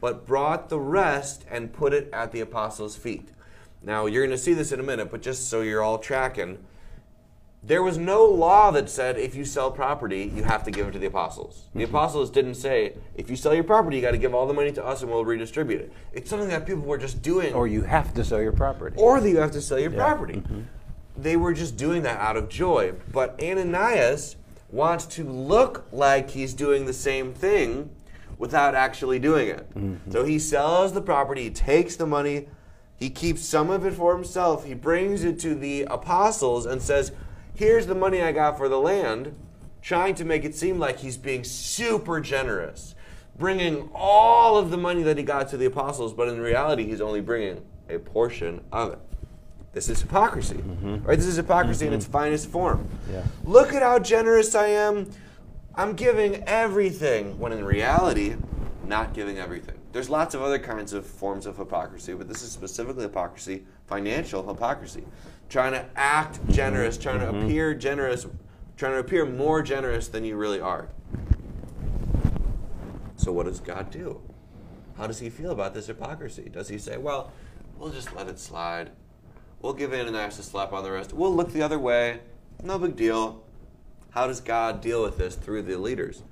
but 0.00 0.26
brought 0.26 0.68
the 0.68 0.80
rest 0.80 1.44
and 1.50 1.72
put 1.72 1.92
it 1.92 2.08
at 2.12 2.32
the 2.32 2.40
apostles' 2.40 2.96
feet. 2.96 3.28
Now, 3.82 4.06
you're 4.06 4.24
going 4.24 4.36
to 4.36 4.42
see 4.42 4.54
this 4.54 4.72
in 4.72 4.80
a 4.80 4.82
minute, 4.82 5.10
but 5.10 5.22
just 5.22 5.48
so 5.48 5.60
you're 5.60 5.82
all 5.82 5.98
tracking, 5.98 6.58
there 7.62 7.82
was 7.82 7.96
no 7.96 8.24
law 8.26 8.70
that 8.72 8.90
said 8.90 9.16
if 9.16 9.34
you 9.34 9.44
sell 9.44 9.70
property, 9.70 10.30
you 10.34 10.42
have 10.44 10.64
to 10.64 10.70
give 10.70 10.86
it 10.86 10.92
to 10.92 10.98
the 10.98 11.06
apostles. 11.06 11.64
The 11.72 11.80
mm-hmm. 11.80 11.94
apostles 11.94 12.30
didn't 12.30 12.54
say 12.56 12.94
if 13.14 13.30
you 13.30 13.36
sell 13.36 13.54
your 13.54 13.64
property, 13.64 13.96
you 13.96 14.02
got 14.02 14.10
to 14.10 14.18
give 14.18 14.34
all 14.34 14.46
the 14.46 14.52
money 14.52 14.70
to 14.72 14.84
us 14.84 15.00
and 15.00 15.10
we'll 15.10 15.24
redistribute 15.24 15.80
it. 15.80 15.92
It's 16.12 16.28
something 16.28 16.48
that 16.50 16.66
people 16.66 16.82
were 16.82 16.98
just 16.98 17.22
doing, 17.22 17.54
Or 17.54 17.66
you 17.66 17.82
have 17.82 18.12
to 18.14 18.24
sell 18.24 18.40
your 18.40 18.52
property. 18.52 18.96
or 18.98 19.20
that 19.20 19.28
you 19.28 19.38
have 19.38 19.52
to 19.52 19.62
sell 19.62 19.78
your 19.78 19.90
property. 19.90 20.34
Mm-hmm. 20.34 20.60
They 21.16 21.36
were 21.36 21.54
just 21.54 21.76
doing 21.76 22.02
that 22.02 22.18
out 22.20 22.36
of 22.36 22.48
joy. 22.48 22.94
But 23.10 23.40
Ananias 23.42 24.36
wants 24.74 25.06
to 25.06 25.22
look 25.22 25.86
like 25.92 26.30
he's 26.30 26.52
doing 26.52 26.84
the 26.84 26.92
same 26.92 27.32
thing 27.32 27.88
without 28.38 28.74
actually 28.74 29.20
doing 29.20 29.48
it. 29.48 29.70
Mm-hmm. 29.74 30.10
So 30.10 30.24
he 30.24 30.38
sells 30.40 30.92
the 30.92 31.00
property, 31.00 31.44
he 31.44 31.50
takes 31.50 31.94
the 31.94 32.06
money, 32.06 32.48
he 32.96 33.08
keeps 33.08 33.42
some 33.42 33.70
of 33.70 33.86
it 33.86 33.94
for 33.94 34.14
himself, 34.14 34.64
he 34.64 34.74
brings 34.74 35.22
it 35.22 35.38
to 35.40 35.54
the 35.54 35.82
apostles 35.82 36.66
and 36.66 36.82
says, 36.82 37.12
Here's 37.54 37.86
the 37.86 37.94
money 37.94 38.20
I 38.20 38.32
got 38.32 38.58
for 38.58 38.68
the 38.68 38.80
land, 38.80 39.38
trying 39.80 40.16
to 40.16 40.24
make 40.24 40.44
it 40.44 40.56
seem 40.56 40.80
like 40.80 40.98
he's 40.98 41.16
being 41.16 41.44
super 41.44 42.20
generous, 42.20 42.96
bringing 43.38 43.88
all 43.94 44.58
of 44.58 44.70
the 44.70 44.76
money 44.76 45.04
that 45.04 45.16
he 45.16 45.22
got 45.22 45.48
to 45.50 45.56
the 45.56 45.66
apostles, 45.66 46.12
but 46.12 46.26
in 46.26 46.40
reality, 46.40 46.84
he's 46.84 47.00
only 47.00 47.20
bringing 47.20 47.64
a 47.88 47.98
portion 47.98 48.60
of 48.72 48.94
it. 48.94 48.98
This 49.74 49.88
is 49.88 50.00
hypocrisy, 50.00 50.54
mm-hmm. 50.54 51.04
right? 51.04 51.18
This 51.18 51.26
is 51.26 51.34
hypocrisy 51.34 51.86
in 51.86 51.90
mm-hmm. 51.90 51.98
its 51.98 52.06
finest 52.06 52.48
form. 52.48 52.88
Yeah. 53.10 53.24
Look 53.42 53.74
at 53.74 53.82
how 53.82 53.98
generous 53.98 54.54
I 54.54 54.68
am. 54.68 55.10
I'm 55.74 55.94
giving 55.94 56.44
everything, 56.44 57.36
when 57.40 57.52
in 57.52 57.64
reality, 57.64 58.36
not 58.86 59.14
giving 59.14 59.38
everything. 59.38 59.74
There's 59.90 60.08
lots 60.08 60.32
of 60.36 60.42
other 60.42 60.60
kinds 60.60 60.92
of 60.92 61.04
forms 61.04 61.44
of 61.44 61.56
hypocrisy, 61.56 62.14
but 62.14 62.28
this 62.28 62.42
is 62.42 62.52
specifically 62.52 63.02
hypocrisy, 63.02 63.64
financial 63.88 64.46
hypocrisy. 64.46 65.04
Trying 65.48 65.72
to 65.72 65.84
act 65.96 66.36
mm-hmm. 66.36 66.52
generous, 66.52 66.96
trying 66.96 67.18
to 67.18 67.28
appear 67.30 67.74
generous, 67.74 68.28
trying 68.76 68.92
to 68.92 68.98
appear 68.98 69.26
more 69.26 69.60
generous 69.60 70.06
than 70.06 70.24
you 70.24 70.36
really 70.36 70.60
are. 70.60 70.88
So, 73.16 73.32
what 73.32 73.46
does 73.46 73.58
God 73.58 73.90
do? 73.90 74.20
How 74.96 75.08
does 75.08 75.18
He 75.18 75.30
feel 75.30 75.50
about 75.50 75.74
this 75.74 75.88
hypocrisy? 75.88 76.48
Does 76.48 76.68
He 76.68 76.78
say, 76.78 76.96
well, 76.96 77.32
we'll 77.76 77.90
just 77.90 78.14
let 78.14 78.28
it 78.28 78.38
slide? 78.38 78.92
We'll 79.64 79.72
give 79.72 79.94
Ananias 79.94 80.38
a 80.38 80.42
slap 80.42 80.74
on 80.74 80.84
the 80.84 80.92
wrist. 80.92 81.14
We'll 81.14 81.34
look 81.34 81.50
the 81.52 81.62
other 81.62 81.78
way. 81.78 82.20
No 82.62 82.78
big 82.78 82.96
deal. 82.96 83.42
How 84.10 84.26
does 84.26 84.40
God 84.40 84.82
deal 84.82 85.02
with 85.02 85.16
this 85.16 85.36
through 85.36 85.62
the 85.62 85.78
leaders? 85.78 86.22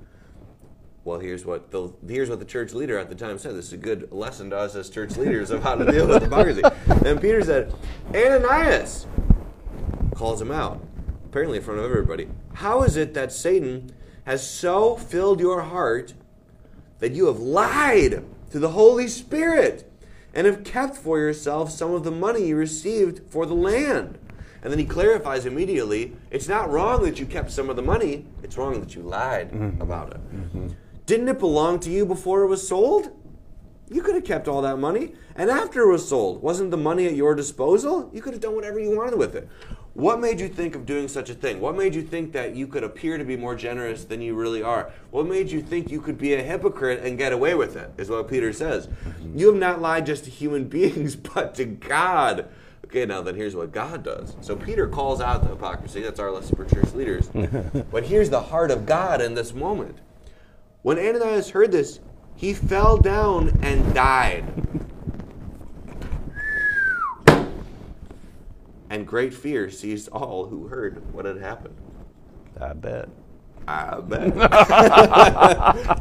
Well, 1.03 1.19
here's 1.19 1.45
what 1.45 1.71
the 1.71 1.93
here's 2.07 2.29
what 2.29 2.39
the 2.39 2.45
church 2.45 2.75
leader 2.75 2.99
at 2.99 3.09
the 3.09 3.15
time 3.15 3.39
said. 3.39 3.57
This 3.57 3.69
is 3.69 3.73
a 3.73 3.79
good 3.79 4.13
lesson 4.13 4.51
to 4.51 4.59
us 4.59 4.77
as 4.77 4.91
church 4.91 5.17
leaders 5.17 5.51
of 5.51 5.63
how 5.63 5.75
to 5.75 5.91
deal 5.91 6.07
with 6.07 6.23
hypocrisy. 6.23 6.63
And 7.05 7.21
Peter 7.21 7.43
said, 7.43 7.75
Ananias 8.15 9.07
calls 10.15 10.41
him 10.41 10.53
out, 10.53 10.81
apparently 11.25 11.59
in 11.59 11.65
front 11.65 11.81
of 11.81 11.87
everybody. 11.87 12.29
How 12.55 12.83
is 12.83 12.97
it 12.97 13.15
that 13.15 13.33
Satan 13.33 13.93
has 14.25 14.49
so 14.49 14.97
filled 14.97 15.41
your 15.41 15.63
heart 15.63 16.15
that 17.01 17.13
you 17.13 17.27
have 17.27 17.41
lied 17.41 18.25
to 18.51 18.59
the 18.61 18.71
Holy 18.71 19.09
Spirit 19.09 19.91
and 20.35 20.47
have 20.47 20.65
kept 20.65 20.97
for 20.97 21.19
yourself 21.19 21.71
some 21.71 21.93
of 21.93 22.05
the 22.05 22.11
money 22.11 22.49
you 22.49 22.57
received 22.57 23.31
for 23.31 23.47
the 23.47 23.55
land? 23.55 24.19
And 24.63 24.71
then 24.71 24.79
he 24.79 24.85
clarifies 24.85 25.45
immediately 25.45 26.17
it's 26.31 26.49
not 26.49 26.71
wrong 26.71 27.03
that 27.03 27.19
you 27.19 27.27
kept 27.27 27.51
some 27.51 27.69
of 27.69 27.77
the 27.77 27.83
money, 27.83 28.27
it's 28.43 28.57
wrong 28.57 28.79
that 28.81 28.95
you 28.95 29.03
lied 29.03 29.51
mm-hmm. 29.51 29.81
about 29.81 30.13
it. 30.13 30.35
Mm-hmm. 30.35 30.69
Didn't 31.07 31.29
it 31.29 31.39
belong 31.39 31.81
to 31.81 31.91
you 31.91 32.07
before 32.07 32.43
it 32.43 32.47
was 32.47 32.67
sold? 32.67 33.19
You 33.91 34.03
could 34.03 34.15
have 34.15 34.25
kept 34.25 34.49
all 34.49 34.63
that 34.63 34.79
money. 34.79 35.15
And 35.35 35.51
after 35.51 35.83
it 35.83 35.93
was 35.93 36.09
sold, 36.09 36.43
wasn't 36.43 36.71
the 36.71 36.77
money 36.77 37.07
at 37.07 37.15
your 37.15 37.35
disposal? 37.35 38.09
You 38.13 38.23
could 38.23 38.33
have 38.33 38.41
done 38.41 38.55
whatever 38.55 38.79
you 38.79 38.97
wanted 38.97 39.19
with 39.19 39.35
it. 39.35 39.49
What 39.95 40.21
made 40.21 40.41
you 40.41 40.49
think 40.49 40.75
of 40.75 40.87
doing 40.87 41.07
such 41.07 41.29
a 41.29 41.35
thing? 41.35 41.61
What 41.61 41.77
made 41.77 41.95
you 41.95 42.03
think 42.03 42.33
that 42.33 42.57
you 42.57 42.67
could 42.67 42.83
appear 42.83 43.19
to 43.19 43.25
be 43.25 43.37
more 43.37 43.55
generous 43.55 44.05
than 44.05 44.23
you 44.23 44.35
really 44.35 44.63
are? 44.63 44.91
What 45.11 45.27
made 45.27 45.51
you 45.51 45.61
think 45.61 45.91
you 45.91 46.01
could 46.01 46.17
be 46.17 46.33
a 46.33 46.43
hypocrite 46.43 47.05
and 47.05 47.19
get 47.19 47.33
away 47.33 47.55
with 47.55 47.77
it? 47.77 47.93
Is 47.99 48.09
what 48.09 48.29
Peter 48.29 48.55
says. 48.55 48.89
You 49.35 49.49
have 49.49 49.57
not 49.57 49.83
lied 49.83 50.07
just 50.07 50.25
to 50.25 50.31
human 50.31 50.65
beings, 50.69 51.15
but 51.15 51.55
to 51.57 51.67
God. 51.67 52.49
Okay, 52.87 53.05
now 53.05 53.21
then 53.21 53.35
here's 53.35 53.55
what 53.55 53.73
God 53.73 54.03
does. 54.03 54.35
So 54.41 54.57
Peter 54.57 54.89
calls 54.89 55.21
out 55.21 55.43
the 55.43 55.49
hypocrisy. 55.51 56.01
That's 56.01 56.21
our 56.21 56.31
lesson 56.31 56.57
for 56.57 56.65
church 56.65 56.93
leaders. 56.95 57.29
but 57.91 58.05
here's 58.05 58.31
the 58.31 58.43
heart 58.43 58.71
of 58.71 58.87
God 58.87 59.21
in 59.21 59.35
this 59.35 59.53
moment. 59.53 59.99
When 60.81 60.99
Ananias 60.99 61.51
heard 61.51 61.71
this, 61.71 62.01
he 62.35 62.55
fell 62.55 62.97
down 62.97 63.59
and 63.63 63.95
died. 63.95 64.45
And 68.93 69.07
great 69.07 69.33
fear 69.33 69.71
seized 69.71 70.11
all 70.11 70.45
who 70.45 70.67
heard 70.69 71.15
what 71.15 71.25
had 71.25 71.39
happened. 71.39 71.75
I 72.61 72.75
bet. 72.75 73.09
I 73.67 74.01
bet. 74.01 74.37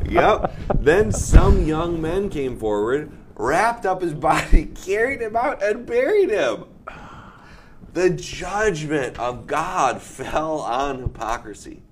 yep. 0.11 0.53
Then 0.75 1.13
some 1.13 1.65
young 1.65 2.01
men 2.01 2.29
came 2.29 2.57
forward, 2.59 3.09
wrapped 3.35 3.85
up 3.85 4.01
his 4.01 4.13
body, 4.13 4.65
carried 4.75 5.21
him 5.21 5.37
out, 5.37 5.63
and 5.63 5.85
buried 5.85 6.31
him. 6.31 6.65
The 7.93 8.09
judgment 8.09 9.17
of 9.17 9.47
God 9.47 10.01
fell 10.01 10.59
on 10.59 11.01
hypocrisy. 11.03 11.83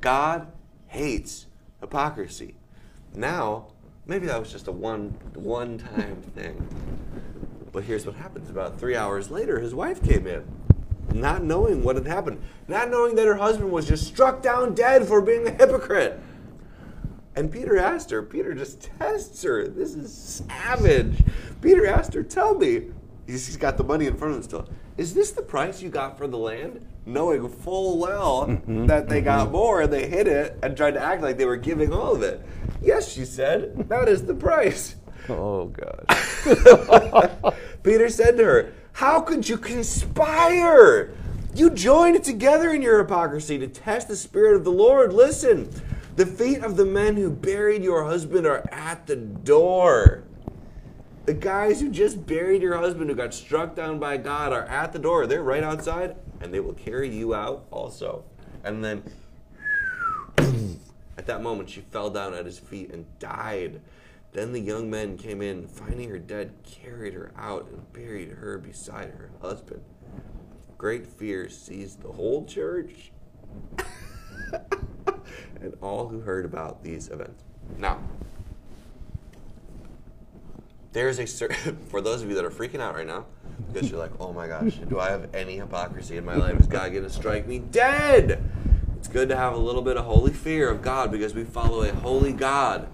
God 0.00 0.50
hates 0.86 1.44
hypocrisy. 1.80 2.54
Now, 3.14 3.66
maybe 4.06 4.26
that 4.28 4.40
was 4.40 4.50
just 4.50 4.66
a 4.66 4.72
one 4.72 5.10
one 5.34 5.76
time 5.76 6.22
thing. 6.34 6.66
But 7.76 7.84
here's 7.84 8.06
what 8.06 8.14
happens. 8.14 8.48
About 8.48 8.80
three 8.80 8.96
hours 8.96 9.30
later, 9.30 9.60
his 9.60 9.74
wife 9.74 10.02
came 10.02 10.26
in, 10.26 10.46
not 11.12 11.44
knowing 11.44 11.84
what 11.84 11.96
had 11.96 12.06
happened, 12.06 12.40
not 12.68 12.88
knowing 12.88 13.16
that 13.16 13.26
her 13.26 13.34
husband 13.34 13.70
was 13.70 13.86
just 13.86 14.06
struck 14.06 14.40
down 14.40 14.74
dead 14.74 15.06
for 15.06 15.20
being 15.20 15.46
a 15.46 15.50
hypocrite. 15.50 16.18
And 17.34 17.52
Peter 17.52 17.76
asked 17.76 18.10
her, 18.12 18.22
Peter 18.22 18.54
just 18.54 18.88
tests 18.98 19.42
her. 19.42 19.68
This 19.68 19.94
is 19.94 20.42
savage. 20.48 21.22
Peter 21.60 21.86
asked 21.86 22.14
her, 22.14 22.22
Tell 22.22 22.54
me, 22.54 22.92
he's 23.26 23.58
got 23.58 23.76
the 23.76 23.84
money 23.84 24.06
in 24.06 24.16
front 24.16 24.32
of 24.32 24.38
him 24.38 24.44
still. 24.44 24.68
Is 24.96 25.12
this 25.12 25.32
the 25.32 25.42
price 25.42 25.82
you 25.82 25.90
got 25.90 26.16
for 26.16 26.26
the 26.26 26.38
land? 26.38 26.80
Knowing 27.04 27.46
full 27.46 27.98
well 27.98 28.46
mm-hmm, 28.46 28.86
that 28.86 29.10
they 29.10 29.18
mm-hmm. 29.18 29.26
got 29.26 29.50
more 29.50 29.82
and 29.82 29.92
they 29.92 30.08
hid 30.08 30.28
it 30.28 30.58
and 30.62 30.78
tried 30.78 30.92
to 30.92 31.02
act 31.02 31.20
like 31.20 31.36
they 31.36 31.44
were 31.44 31.56
giving 31.56 31.92
all 31.92 32.14
of 32.14 32.22
it. 32.22 32.40
Yes, 32.80 33.12
she 33.12 33.26
said, 33.26 33.86
that 33.90 34.08
is 34.08 34.24
the 34.24 34.34
price. 34.34 34.96
Oh, 35.28 35.66
God. 35.66 37.54
Peter 37.82 38.08
said 38.08 38.36
to 38.36 38.44
her, 38.44 38.72
How 38.92 39.20
could 39.20 39.48
you 39.48 39.58
conspire? 39.58 41.12
You 41.54 41.70
joined 41.70 42.22
together 42.22 42.70
in 42.70 42.82
your 42.82 42.98
hypocrisy 42.98 43.58
to 43.58 43.66
test 43.66 44.08
the 44.08 44.16
Spirit 44.16 44.56
of 44.56 44.64
the 44.64 44.70
Lord. 44.70 45.12
Listen, 45.12 45.70
the 46.16 46.26
feet 46.26 46.62
of 46.62 46.76
the 46.76 46.84
men 46.84 47.16
who 47.16 47.30
buried 47.30 47.82
your 47.82 48.04
husband 48.04 48.46
are 48.46 48.68
at 48.70 49.06
the 49.06 49.16
door. 49.16 50.24
The 51.26 51.34
guys 51.34 51.80
who 51.80 51.90
just 51.90 52.26
buried 52.26 52.62
your 52.62 52.76
husband, 52.76 53.10
who 53.10 53.16
got 53.16 53.34
struck 53.34 53.74
down 53.74 53.98
by 53.98 54.16
God, 54.16 54.52
are 54.52 54.62
at 54.62 54.92
the 54.92 54.98
door. 54.98 55.26
They're 55.26 55.42
right 55.42 55.64
outside, 55.64 56.16
and 56.40 56.54
they 56.54 56.60
will 56.60 56.74
carry 56.74 57.08
you 57.08 57.34
out 57.34 57.66
also. 57.70 58.24
And 58.62 58.84
then, 58.84 59.02
at 61.18 61.26
that 61.26 61.42
moment, 61.42 61.68
she 61.70 61.80
fell 61.80 62.10
down 62.10 62.32
at 62.34 62.46
his 62.46 62.58
feet 62.58 62.92
and 62.92 63.06
died. 63.18 63.80
Then 64.36 64.52
the 64.52 64.60
young 64.60 64.90
men 64.90 65.16
came 65.16 65.40
in, 65.40 65.66
finding 65.66 66.10
her 66.10 66.18
dead, 66.18 66.52
carried 66.62 67.14
her 67.14 67.32
out 67.38 67.70
and 67.70 67.90
buried 67.94 68.32
her 68.32 68.58
beside 68.58 69.08
her 69.08 69.30
husband. 69.40 69.80
Great 70.76 71.06
fear 71.06 71.48
seized 71.48 72.02
the 72.02 72.12
whole 72.12 72.44
church 72.44 73.12
and 75.62 75.74
all 75.80 76.08
who 76.08 76.20
heard 76.20 76.44
about 76.44 76.84
these 76.84 77.08
events. 77.08 77.44
Now, 77.78 77.98
there's 80.92 81.18
a 81.18 81.26
certain, 81.26 81.78
for 81.88 82.02
those 82.02 82.20
of 82.20 82.28
you 82.28 82.34
that 82.34 82.44
are 82.44 82.50
freaking 82.50 82.80
out 82.80 82.94
right 82.94 83.06
now, 83.06 83.24
because 83.72 83.90
you're 83.90 83.98
like, 83.98 84.12
oh 84.20 84.34
my 84.34 84.46
gosh, 84.46 84.74
do 84.90 85.00
I 85.00 85.08
have 85.08 85.34
any 85.34 85.56
hypocrisy 85.56 86.18
in 86.18 86.26
my 86.26 86.36
life? 86.36 86.60
Is 86.60 86.66
God 86.66 86.92
going 86.92 87.04
to 87.04 87.10
strike 87.10 87.46
me 87.46 87.60
dead? 87.60 88.44
It's 88.98 89.08
good 89.08 89.30
to 89.30 89.36
have 89.36 89.54
a 89.54 89.58
little 89.58 89.80
bit 89.80 89.96
of 89.96 90.04
holy 90.04 90.34
fear 90.34 90.68
of 90.68 90.82
God 90.82 91.10
because 91.10 91.32
we 91.32 91.44
follow 91.44 91.80
a 91.84 91.94
holy 91.94 92.34
God. 92.34 92.90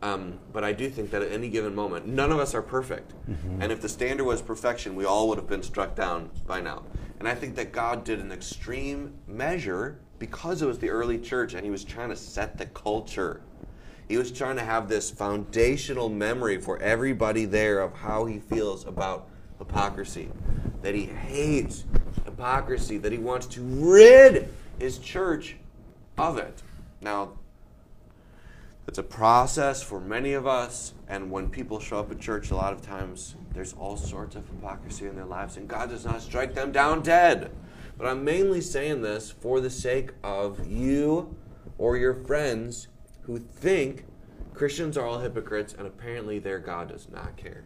Um, 0.00 0.38
but 0.52 0.62
I 0.62 0.72
do 0.72 0.88
think 0.88 1.10
that 1.10 1.22
at 1.22 1.32
any 1.32 1.48
given 1.48 1.74
moment, 1.74 2.06
none 2.06 2.30
of 2.30 2.38
us 2.38 2.54
are 2.54 2.62
perfect. 2.62 3.14
Mm-hmm. 3.28 3.62
And 3.62 3.72
if 3.72 3.80
the 3.80 3.88
standard 3.88 4.24
was 4.24 4.40
perfection, 4.40 4.94
we 4.94 5.04
all 5.04 5.28
would 5.28 5.38
have 5.38 5.48
been 5.48 5.62
struck 5.62 5.96
down 5.96 6.30
by 6.46 6.60
now. 6.60 6.84
And 7.18 7.26
I 7.26 7.34
think 7.34 7.56
that 7.56 7.72
God 7.72 8.04
did 8.04 8.20
an 8.20 8.30
extreme 8.30 9.14
measure 9.26 9.98
because 10.18 10.62
it 10.62 10.66
was 10.66 10.78
the 10.78 10.90
early 10.90 11.18
church 11.18 11.54
and 11.54 11.64
he 11.64 11.70
was 11.70 11.82
trying 11.82 12.10
to 12.10 12.16
set 12.16 12.58
the 12.58 12.66
culture. 12.66 13.40
He 14.08 14.16
was 14.16 14.30
trying 14.30 14.56
to 14.56 14.64
have 14.64 14.88
this 14.88 15.10
foundational 15.10 16.08
memory 16.08 16.60
for 16.60 16.78
everybody 16.78 17.44
there 17.44 17.80
of 17.80 17.92
how 17.92 18.24
he 18.24 18.38
feels 18.38 18.86
about 18.86 19.28
hypocrisy. 19.58 20.30
That 20.82 20.94
he 20.94 21.06
hates 21.06 21.84
hypocrisy, 22.24 22.98
that 22.98 23.10
he 23.10 23.18
wants 23.18 23.46
to 23.48 23.62
rid 23.62 24.48
his 24.78 24.98
church 24.98 25.56
of 26.16 26.38
it. 26.38 26.62
Now, 27.00 27.32
it's 28.88 28.98
a 28.98 29.02
process 29.02 29.82
for 29.82 30.00
many 30.00 30.32
of 30.32 30.46
us, 30.46 30.94
and 31.08 31.30
when 31.30 31.50
people 31.50 31.78
show 31.78 31.98
up 31.98 32.10
at 32.10 32.18
church, 32.18 32.50
a 32.50 32.56
lot 32.56 32.72
of 32.72 32.80
times 32.80 33.36
there's 33.52 33.74
all 33.74 33.98
sorts 33.98 34.34
of 34.34 34.48
hypocrisy 34.48 35.06
in 35.06 35.14
their 35.14 35.26
lives, 35.26 35.58
and 35.58 35.68
God 35.68 35.90
does 35.90 36.06
not 36.06 36.22
strike 36.22 36.54
them 36.54 36.72
down 36.72 37.02
dead. 37.02 37.50
But 37.98 38.06
I'm 38.06 38.24
mainly 38.24 38.62
saying 38.62 39.02
this 39.02 39.30
for 39.30 39.60
the 39.60 39.68
sake 39.68 40.12
of 40.24 40.66
you 40.66 41.36
or 41.76 41.98
your 41.98 42.14
friends 42.14 42.88
who 43.22 43.38
think 43.38 44.06
Christians 44.54 44.96
are 44.96 45.04
all 45.04 45.20
hypocrites 45.20 45.74
and 45.76 45.86
apparently 45.86 46.38
their 46.38 46.58
God 46.58 46.88
does 46.88 47.08
not 47.10 47.36
care. 47.36 47.64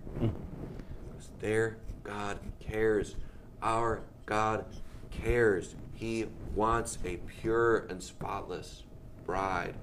their 1.39 1.77
God 2.03 2.41
cares. 2.59 3.15
Our 3.63 4.03
God 4.27 4.65
cares. 5.11 5.77
He 5.95 6.27
wants 6.57 6.99
a 7.05 7.19
pure 7.19 7.87
and 7.89 8.03
spotless 8.03 8.83
bride, 9.25 9.75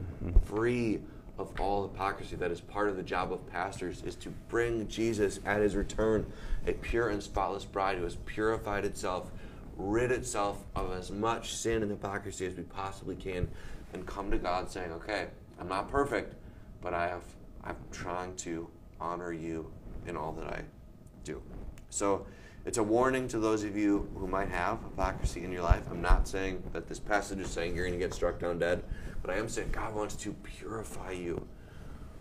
free 0.43 0.99
of 1.39 1.59
all 1.59 1.87
hypocrisy. 1.87 2.35
That 2.35 2.51
is 2.51 2.61
part 2.61 2.89
of 2.89 2.97
the 2.97 3.03
job 3.03 3.31
of 3.31 3.47
pastors 3.47 4.03
is 4.03 4.15
to 4.17 4.29
bring 4.49 4.87
Jesus 4.87 5.39
at 5.45 5.61
his 5.61 5.75
return, 5.75 6.31
a 6.67 6.73
pure 6.73 7.09
and 7.09 7.23
spotless 7.23 7.65
bride 7.65 7.97
who 7.97 8.03
has 8.03 8.17
purified 8.25 8.85
itself, 8.85 9.31
rid 9.77 10.11
itself 10.11 10.63
of 10.75 10.91
as 10.91 11.09
much 11.09 11.55
sin 11.55 11.81
and 11.81 11.91
hypocrisy 11.91 12.45
as 12.45 12.55
we 12.55 12.63
possibly 12.63 13.15
can, 13.15 13.49
and 13.93 14.05
come 14.05 14.29
to 14.29 14.37
God 14.37 14.69
saying, 14.69 14.91
Okay, 14.91 15.27
I'm 15.59 15.69
not 15.69 15.89
perfect, 15.89 16.35
but 16.81 16.93
I 16.93 17.07
have 17.07 17.23
I'm 17.63 17.77
trying 17.91 18.35
to 18.37 18.69
honor 18.99 19.33
you 19.33 19.71
in 20.05 20.15
all 20.15 20.31
that 20.33 20.47
I 20.47 20.61
do. 21.23 21.41
So 21.89 22.25
it's 22.69 22.77
a 22.77 22.83
warning 22.83 23.27
to 23.27 23.39
those 23.39 23.63
of 23.63 23.75
you 23.75 24.07
who 24.15 24.27
might 24.27 24.47
have 24.47 24.79
hypocrisy 24.83 25.43
in 25.43 25.51
your 25.51 25.63
life. 25.63 25.81
I'm 25.89 26.03
not 26.03 26.27
saying 26.27 26.61
that 26.71 26.87
this 26.87 26.99
passage 26.99 27.39
is 27.39 27.49
saying 27.49 27.75
you're 27.75 27.87
going 27.87 27.99
to 27.99 28.05
get 28.05 28.13
struck 28.13 28.37
down 28.37 28.59
dead, 28.59 28.83
but 29.23 29.31
I 29.31 29.39
am 29.39 29.49
saying 29.49 29.71
God 29.71 29.95
wants 29.95 30.15
to 30.17 30.33
purify 30.43 31.13
you, 31.13 31.47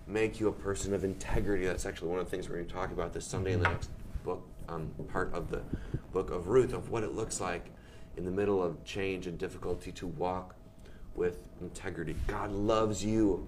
make 0.07 0.41
you 0.41 0.49
a 0.49 0.53
person 0.53 0.95
of 0.95 1.05
integrity. 1.05 1.67
That's 1.67 1.85
actually 1.85 2.09
one 2.09 2.19
of 2.19 2.25
the 2.25 2.31
things 2.31 2.49
we're 2.49 2.55
going 2.55 2.67
to 2.67 2.73
talk 2.73 2.93
about 2.93 3.13
this 3.13 3.27
Sunday 3.27 3.53
in 3.53 3.63
the 3.63 3.69
next 3.69 3.91
book, 4.25 4.43
um, 4.71 4.91
part 5.13 5.31
of 5.35 5.51
the 5.51 5.61
book 6.15 6.31
of 6.31 6.49
Ruth, 6.49 6.73
of 6.73 6.89
what 6.89 7.03
it 7.03 7.15
looks 7.15 7.43
like 7.43 7.67
in 8.17 8.25
the 8.25 8.31
middle 8.31 8.63
of 8.63 8.83
change 8.85 9.27
and 9.27 9.37
difficulty 9.37 9.93
to 9.93 10.07
walk 10.07 10.55
with 11.15 11.41
integrity. 11.61 12.17
God 12.27 12.53
loves 12.53 13.05
you. 13.05 13.47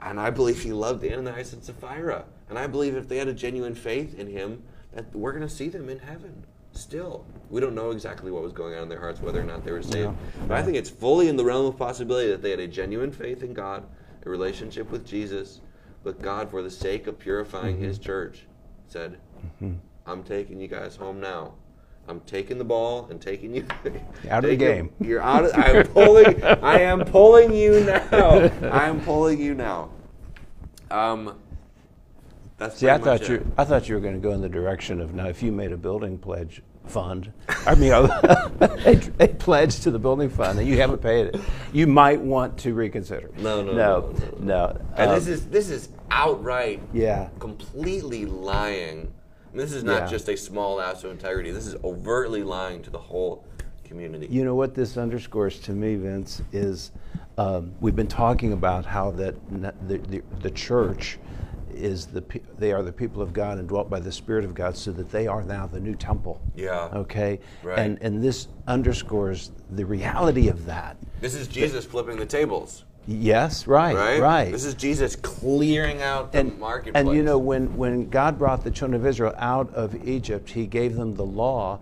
And 0.00 0.18
I 0.18 0.30
believe 0.30 0.60
he 0.60 0.72
loved 0.72 1.04
Ananias 1.04 1.52
and 1.52 1.62
Sapphira. 1.62 2.24
And 2.48 2.58
I 2.58 2.66
believe 2.66 2.96
if 2.96 3.06
they 3.06 3.18
had 3.18 3.28
a 3.28 3.32
genuine 3.32 3.76
faith 3.76 4.18
in 4.18 4.26
him, 4.26 4.64
that 4.94 5.14
we're 5.14 5.32
going 5.32 5.46
to 5.46 5.52
see 5.54 5.68
them 5.68 5.88
in 5.88 5.98
heaven. 5.98 6.44
Still, 6.72 7.24
we 7.50 7.60
don't 7.60 7.74
know 7.74 7.90
exactly 7.90 8.30
what 8.32 8.42
was 8.42 8.52
going 8.52 8.74
on 8.74 8.82
in 8.84 8.88
their 8.88 8.98
hearts, 8.98 9.20
whether 9.20 9.40
or 9.40 9.44
not 9.44 9.64
they 9.64 9.70
were 9.70 9.82
saved. 9.82 9.94
Yeah. 9.94 10.46
But 10.48 10.56
I 10.58 10.62
think 10.62 10.76
it's 10.76 10.90
fully 10.90 11.28
in 11.28 11.36
the 11.36 11.44
realm 11.44 11.66
of 11.66 11.76
possibility 11.78 12.30
that 12.30 12.42
they 12.42 12.50
had 12.50 12.58
a 12.60 12.66
genuine 12.66 13.12
faith 13.12 13.42
in 13.44 13.54
God, 13.54 13.84
a 14.26 14.30
relationship 14.30 14.90
with 14.90 15.06
Jesus, 15.06 15.60
but 16.02 16.20
God, 16.20 16.50
for 16.50 16.62
the 16.62 16.70
sake 16.70 17.06
of 17.06 17.18
purifying 17.18 17.78
His 17.78 17.96
Mm-hmm. 17.98 18.04
church, 18.06 18.46
said, 18.88 19.18
"I'm 20.06 20.22
taking 20.24 20.60
you 20.60 20.66
guys 20.68 20.96
home 20.96 21.20
now. 21.20 21.54
I'm 22.08 22.20
taking 22.20 22.58
the 22.58 22.64
ball 22.64 23.06
and 23.08 23.20
taking 23.20 23.54
you 23.54 23.64
Out 24.28 24.44
of 24.44 24.50
the 24.50 24.56
game. 24.56 24.90
You're 25.00 25.22
out. 25.22 25.44
Of, 25.46 25.52
I'm 25.54 25.86
pulling. 25.86 26.42
I 26.44 26.80
am 26.80 27.04
pulling 27.04 27.54
you 27.54 27.80
now. 27.84 28.50
I 28.62 28.88
am 28.88 29.00
pulling 29.00 29.40
you 29.40 29.54
now." 29.54 29.90
Um, 30.90 31.38
that's 32.64 32.78
See, 32.78 32.88
I 32.88 32.98
thought 32.98 33.22
it. 33.22 33.28
you 33.28 33.52
I 33.58 33.64
thought 33.64 33.88
you 33.88 33.94
were 33.94 34.00
going 34.00 34.14
to 34.14 34.20
go 34.20 34.32
in 34.32 34.40
the 34.40 34.48
direction 34.48 35.00
of 35.00 35.14
now 35.14 35.26
if 35.28 35.42
you 35.42 35.52
made 35.52 35.72
a 35.72 35.76
building 35.76 36.18
pledge 36.18 36.62
fund, 36.86 37.30
I 37.66 37.74
mean 37.74 37.92
a, 37.92 38.02
a 39.20 39.28
pledge 39.28 39.80
to 39.80 39.90
the 39.90 39.98
building 39.98 40.28
fund 40.30 40.58
and 40.58 40.66
you 40.68 40.78
haven't 40.78 41.00
paid 41.02 41.26
it, 41.28 41.40
you 41.72 41.86
might 41.86 42.20
want 42.20 42.56
to 42.58 42.74
reconsider. 42.74 43.30
No, 43.38 43.62
no, 43.62 43.72
no, 43.72 43.74
no, 43.74 44.10
no, 44.10 44.38
no. 44.40 44.80
And 44.96 45.10
Um, 45.10 45.14
this 45.14 45.28
is 45.28 45.46
this 45.46 45.68
is 45.70 45.90
outright, 46.10 46.80
yeah. 46.92 47.28
completely 47.38 48.24
lying. 48.26 49.12
This 49.52 49.72
is 49.72 49.84
not 49.84 50.02
Yeah. 50.02 50.06
just 50.08 50.28
a 50.28 50.36
small 50.36 50.76
lapse 50.76 51.04
of 51.04 51.10
integrity. 51.12 51.50
This 51.52 51.66
is 51.66 51.76
overtly 51.84 52.42
lying 52.42 52.82
to 52.82 52.90
the 52.90 52.98
whole 52.98 53.44
community. 53.84 54.26
You 54.30 54.44
know 54.44 54.54
what 54.54 54.74
this 54.74 54.96
underscores 54.96 55.60
to 55.60 55.72
me, 55.72 55.94
Vince, 55.96 56.42
is 56.52 56.90
um, 57.38 57.72
we've 57.80 57.94
been 57.96 58.08
talking 58.08 58.52
about 58.52 58.84
how 58.84 59.10
that 59.12 59.34
the, 59.88 59.98
the, 59.98 60.22
the 60.40 60.50
church 60.50 61.18
is 61.76 62.06
the 62.06 62.22
pe- 62.22 62.40
they 62.58 62.72
are 62.72 62.82
the 62.82 62.92
people 62.92 63.20
of 63.22 63.32
God 63.32 63.58
and 63.58 63.68
dwelt 63.68 63.90
by 63.90 64.00
the 64.00 64.12
Spirit 64.12 64.44
of 64.44 64.54
God, 64.54 64.76
so 64.76 64.92
that 64.92 65.10
they 65.10 65.26
are 65.26 65.42
now 65.42 65.66
the 65.66 65.80
new 65.80 65.94
temple. 65.94 66.40
Yeah. 66.54 66.90
Okay. 66.94 67.40
Right. 67.62 67.78
And 67.78 67.98
and 68.00 68.22
this 68.22 68.48
underscores 68.66 69.50
the 69.70 69.84
reality 69.84 70.48
of 70.48 70.66
that. 70.66 70.96
This 71.20 71.34
is 71.34 71.48
Jesus 71.48 71.84
flipping 71.84 72.16
the 72.16 72.26
tables, 72.26 72.84
Yes. 73.06 73.66
Right. 73.66 73.94
right? 73.94 74.20
Right. 74.20 74.50
This 74.52 74.64
is 74.64 74.74
Jesus 74.74 75.14
clearing 75.16 76.00
out 76.02 76.32
the 76.32 76.38
and, 76.38 76.58
marketplace. 76.58 77.06
and 77.06 77.14
you 77.14 77.22
know 77.22 77.38
when, 77.38 77.76
when 77.76 78.08
god 78.08 78.38
brought 78.38 78.64
the 78.64 78.70
children 78.70 78.98
of 78.98 79.06
israel 79.06 79.34
out 79.38 79.72
of 79.74 80.06
egypt 80.08 80.48
he 80.50 80.66
gave 80.66 80.94
them 80.96 81.14
the 81.14 81.24
law 81.24 81.78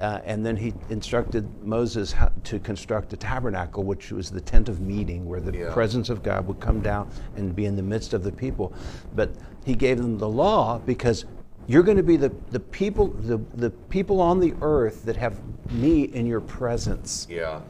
uh, 0.00 0.20
and 0.24 0.44
then 0.44 0.56
he 0.56 0.74
instructed 0.90 1.48
moses 1.64 2.14
to 2.42 2.58
construct 2.58 3.12
a 3.12 3.16
tabernacle 3.16 3.84
which 3.84 4.10
was 4.10 4.30
the 4.30 4.40
tent 4.40 4.68
of 4.68 4.80
meeting 4.80 5.26
where 5.26 5.40
the 5.40 5.56
Yeah. 5.56 5.72
presence 5.72 6.10
of 6.10 6.22
god 6.22 6.46
would 6.46 6.60
come 6.60 6.80
down 6.80 7.10
and 7.36 7.54
be 7.54 7.66
in 7.66 7.76
the 7.76 7.82
midst 7.82 8.12
of 8.14 8.24
the 8.24 8.32
people 8.32 8.72
but 9.14 9.30
he 9.64 9.74
gave 9.74 9.98
them 9.98 10.18
the 10.18 10.28
law 10.28 10.78
because 10.84 11.24
you're 11.66 11.82
going 11.82 11.96
to 11.96 12.02
be 12.02 12.16
the, 12.18 12.30
the 12.50 12.60
people 12.60 13.08
the, 13.08 13.38
the 13.54 13.70
people 13.70 14.20
on 14.20 14.40
the 14.40 14.54
earth 14.60 15.04
that 15.04 15.16
have 15.16 15.40
me 15.72 16.02
in 16.04 16.26
your 16.26 16.40
presence 16.40 17.26
yeah, 17.30 17.60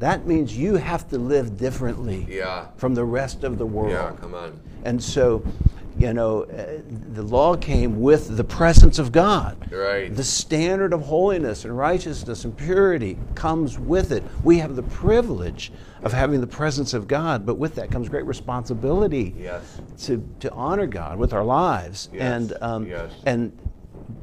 that 0.00 0.26
means 0.26 0.56
you 0.56 0.74
have 0.74 1.08
to 1.08 1.18
live 1.18 1.56
differently 1.56 2.26
yeah, 2.28 2.66
from 2.76 2.94
the 2.94 3.04
rest 3.04 3.44
of 3.44 3.58
the 3.58 3.66
world 3.66 3.92
yeah. 3.92 4.12
Come 4.20 4.34
on. 4.34 4.58
and 4.84 5.00
so, 5.00 5.44
you 5.96 6.12
know, 6.12 6.42
uh, 6.44 6.80
the 7.12 7.22
law 7.22 7.56
came 7.56 8.00
with 8.00 8.36
the 8.36 8.44
presence 8.44 8.98
of 8.98 9.12
God. 9.12 9.70
Right. 9.72 10.14
The 10.14 10.24
standard 10.24 10.92
of 10.92 11.02
holiness 11.02 11.64
and 11.64 11.76
righteousness 11.76 12.44
and 12.44 12.56
purity 12.56 13.16
comes 13.34 13.78
with 13.78 14.10
it. 14.10 14.24
We 14.42 14.58
have 14.58 14.74
the 14.76 14.82
privilege 14.82 15.72
of 16.02 16.12
having 16.12 16.40
the 16.40 16.46
presence 16.46 16.94
of 16.94 17.06
God, 17.06 17.46
but 17.46 17.58
with 17.58 17.76
that 17.76 17.90
comes 17.90 18.08
great 18.08 18.26
responsibility 18.26 19.34
Yes. 19.38 19.80
to, 20.06 20.28
to 20.40 20.50
honor 20.52 20.86
God 20.86 21.18
with 21.18 21.32
our 21.32 21.44
lives. 21.44 22.08
Yes, 22.12 22.22
And, 22.22 22.54
um, 22.60 22.86
yes. 22.86 23.12
and 23.24 23.56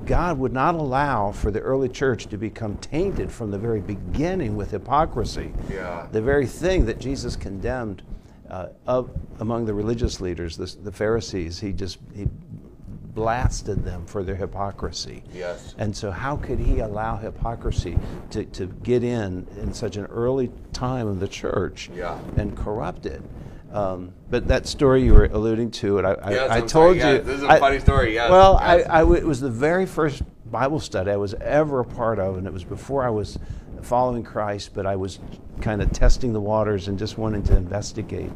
God 0.05 0.37
would 0.39 0.53
not 0.53 0.75
allow 0.75 1.31
for 1.31 1.51
the 1.51 1.59
early 1.59 1.89
church 1.89 2.27
to 2.27 2.37
become 2.37 2.75
tainted 2.77 3.31
from 3.31 3.49
the 3.49 3.57
very 3.57 3.79
beginning 3.81 4.55
with 4.55 4.71
hypocrisy 4.71 5.53
Yeah. 5.71 6.07
the 6.11 6.21
very 6.21 6.45
thing 6.45 6.85
that 6.85 6.99
Jesus 6.99 7.35
condemned 7.35 8.03
uh, 8.51 8.67
of, 8.85 9.09
among 9.39 9.65
the 9.65 9.73
religious 9.73 10.19
leaders, 10.21 10.57
the, 10.57 10.65
the 10.83 10.91
Pharisees, 10.91 11.59
he 11.59 11.71
just 11.71 11.97
he 12.13 12.27
blasted 13.13 13.83
them 13.83 14.05
for 14.05 14.23
their 14.23 14.35
hypocrisy. 14.35 15.23
Yes. 15.33 15.73
And 15.77 15.95
so, 15.95 16.11
how 16.11 16.35
could 16.37 16.59
he 16.59 16.79
allow 16.79 17.15
hypocrisy 17.17 17.97
to, 18.31 18.45
to 18.45 18.67
get 18.83 19.03
in 19.03 19.47
in 19.57 19.73
such 19.73 19.95
an 19.97 20.05
early 20.05 20.51
time 20.73 21.07
of 21.07 21.19
the 21.19 21.27
church 21.27 21.89
Yeah. 21.95 22.19
and 22.37 22.55
corrupt 22.55 23.05
it? 23.05 23.21
Um, 23.73 24.11
but 24.29 24.49
that 24.49 24.67
story 24.67 25.01
you 25.01 25.13
were 25.13 25.25
alluding 25.25 25.71
to, 25.71 25.97
and 25.99 26.05
I, 26.07 26.11
I, 26.11 26.31
Yes, 26.31 26.49
I 26.51 26.57
I'm 26.57 26.67
told 26.67 26.99
sorry, 26.99 27.15
you. 27.15 27.21
this 27.21 27.37
is 27.37 27.43
a 27.43 27.51
I- 27.51 27.59
funny 27.59 27.79
story, 27.79 28.13
yes, 28.13 28.29
Well, 28.29 28.59
yes. 28.61 28.85
I, 28.89 28.97
I 28.97 28.99
w- 28.99 29.17
it 29.19 29.25
was 29.25 29.39
the 29.39 29.49
very 29.49 29.85
first 29.85 30.23
Bible 30.51 30.81
study 30.81 31.09
I 31.09 31.15
was 31.15 31.33
ever 31.35 31.79
a 31.79 31.85
part 31.85 32.19
of, 32.19 32.37
and 32.37 32.45
it 32.45 32.51
was 32.51 32.65
before 32.65 33.03
I 33.03 33.09
was 33.09 33.39
following 33.83 34.23
Christ, 34.23 34.73
but 34.73 34.85
I 34.85 34.95
was 34.95 35.19
kind 35.61 35.81
of 35.81 35.91
testing 35.91 36.33
the 36.33 36.41
waters 36.41 36.87
and 36.87 36.97
just 36.97 37.17
wanting 37.17 37.43
to 37.43 37.55
investigate. 37.55 38.31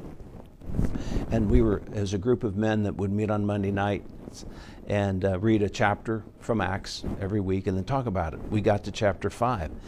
And 1.31 1.49
we 1.49 1.62
were, 1.62 1.81
as 1.93 2.13
a 2.13 2.17
group 2.17 2.43
of 2.43 2.55
men 2.55 2.84
that 2.84 2.95
would 2.95 3.12
meet 3.12 3.29
on 3.29 3.45
Monday 3.45 3.71
nights 3.71 4.45
and 4.88 5.23
uh, 5.25 5.39
read 5.39 5.63
a 5.63 5.69
chapter 5.69 6.23
from 6.39 6.62
Acts 6.62 7.03
every 7.19 7.39
week 7.39 7.67
and 7.67 7.77
then 7.77 7.84
talk 7.84 8.05
about 8.05 8.34
it. 8.34 8.39
We 8.49 8.62
got 8.62 8.84
to 8.86 8.91
chapter 8.91 9.29
five. 9.29 9.71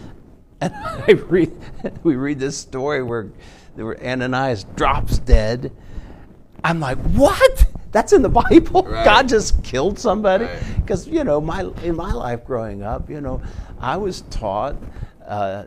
And 0.59 0.73
I 0.73 1.11
read, 1.11 1.55
we 2.01 2.15
read 2.15 2.39
this 2.39 2.57
story 2.57 3.03
where, 3.03 3.29
where 3.75 3.95
Ananias 4.03 4.63
drops 4.75 5.19
dead. 5.19 5.71
I'm 6.63 6.79
like, 6.79 6.97
what? 6.97 7.67
That's 7.91 8.11
in 8.11 8.23
the 8.23 8.29
Bible? 8.29 8.81
Right. 8.81 9.05
God 9.05 9.29
just 9.29 9.63
killed 9.63 9.99
somebody? 9.99 10.45
Right. 10.45 10.63
Because, 10.77 11.07
you 11.07 11.23
know, 11.23 11.39
my, 11.39 11.69
in 11.83 11.95
my 11.95 12.11
life 12.11 12.43
growing 12.43 12.81
up, 12.81 13.07
you 13.07 13.21
know, 13.21 13.39
I 13.79 13.97
was 13.97 14.21
taught 14.31 14.77
uh, 15.27 15.65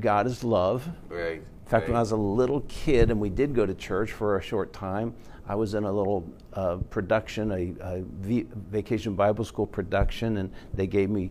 God 0.00 0.26
is 0.26 0.42
love. 0.44 0.88
Right. 1.08 1.36
In 1.36 1.70
fact, 1.70 1.88
when 1.88 1.96
I 1.96 2.00
was 2.00 2.10
a 2.12 2.16
little 2.16 2.60
kid 2.68 3.10
and 3.10 3.18
we 3.20 3.30
did 3.30 3.54
go 3.54 3.64
to 3.64 3.74
church 3.74 4.12
for 4.12 4.36
a 4.36 4.42
short 4.42 4.72
time, 4.72 5.14
I 5.46 5.54
was 5.54 5.74
in 5.74 5.84
a 5.84 5.92
little 5.92 6.24
uh, 6.52 6.76
production, 6.90 7.50
a, 7.52 7.74
a 7.80 8.02
v- 8.02 8.46
vacation 8.70 9.14
Bible 9.14 9.44
school 9.44 9.66
production, 9.66 10.38
and 10.38 10.50
they 10.74 10.86
gave 10.86 11.08
me 11.10 11.30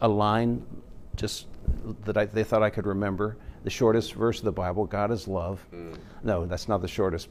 a 0.00 0.08
line 0.08 0.64
just 1.16 1.46
that 2.04 2.16
I, 2.16 2.26
they 2.26 2.44
thought 2.44 2.62
I 2.62 2.70
could 2.70 2.86
remember. 2.86 3.36
The 3.64 3.70
shortest 3.70 4.12
verse 4.14 4.38
of 4.40 4.44
the 4.44 4.52
Bible, 4.52 4.84
God 4.84 5.10
is 5.10 5.26
love. 5.26 5.64
No, 6.22 6.44
that's 6.46 6.68
not 6.68 6.82
the 6.82 6.88
shortest. 6.88 7.28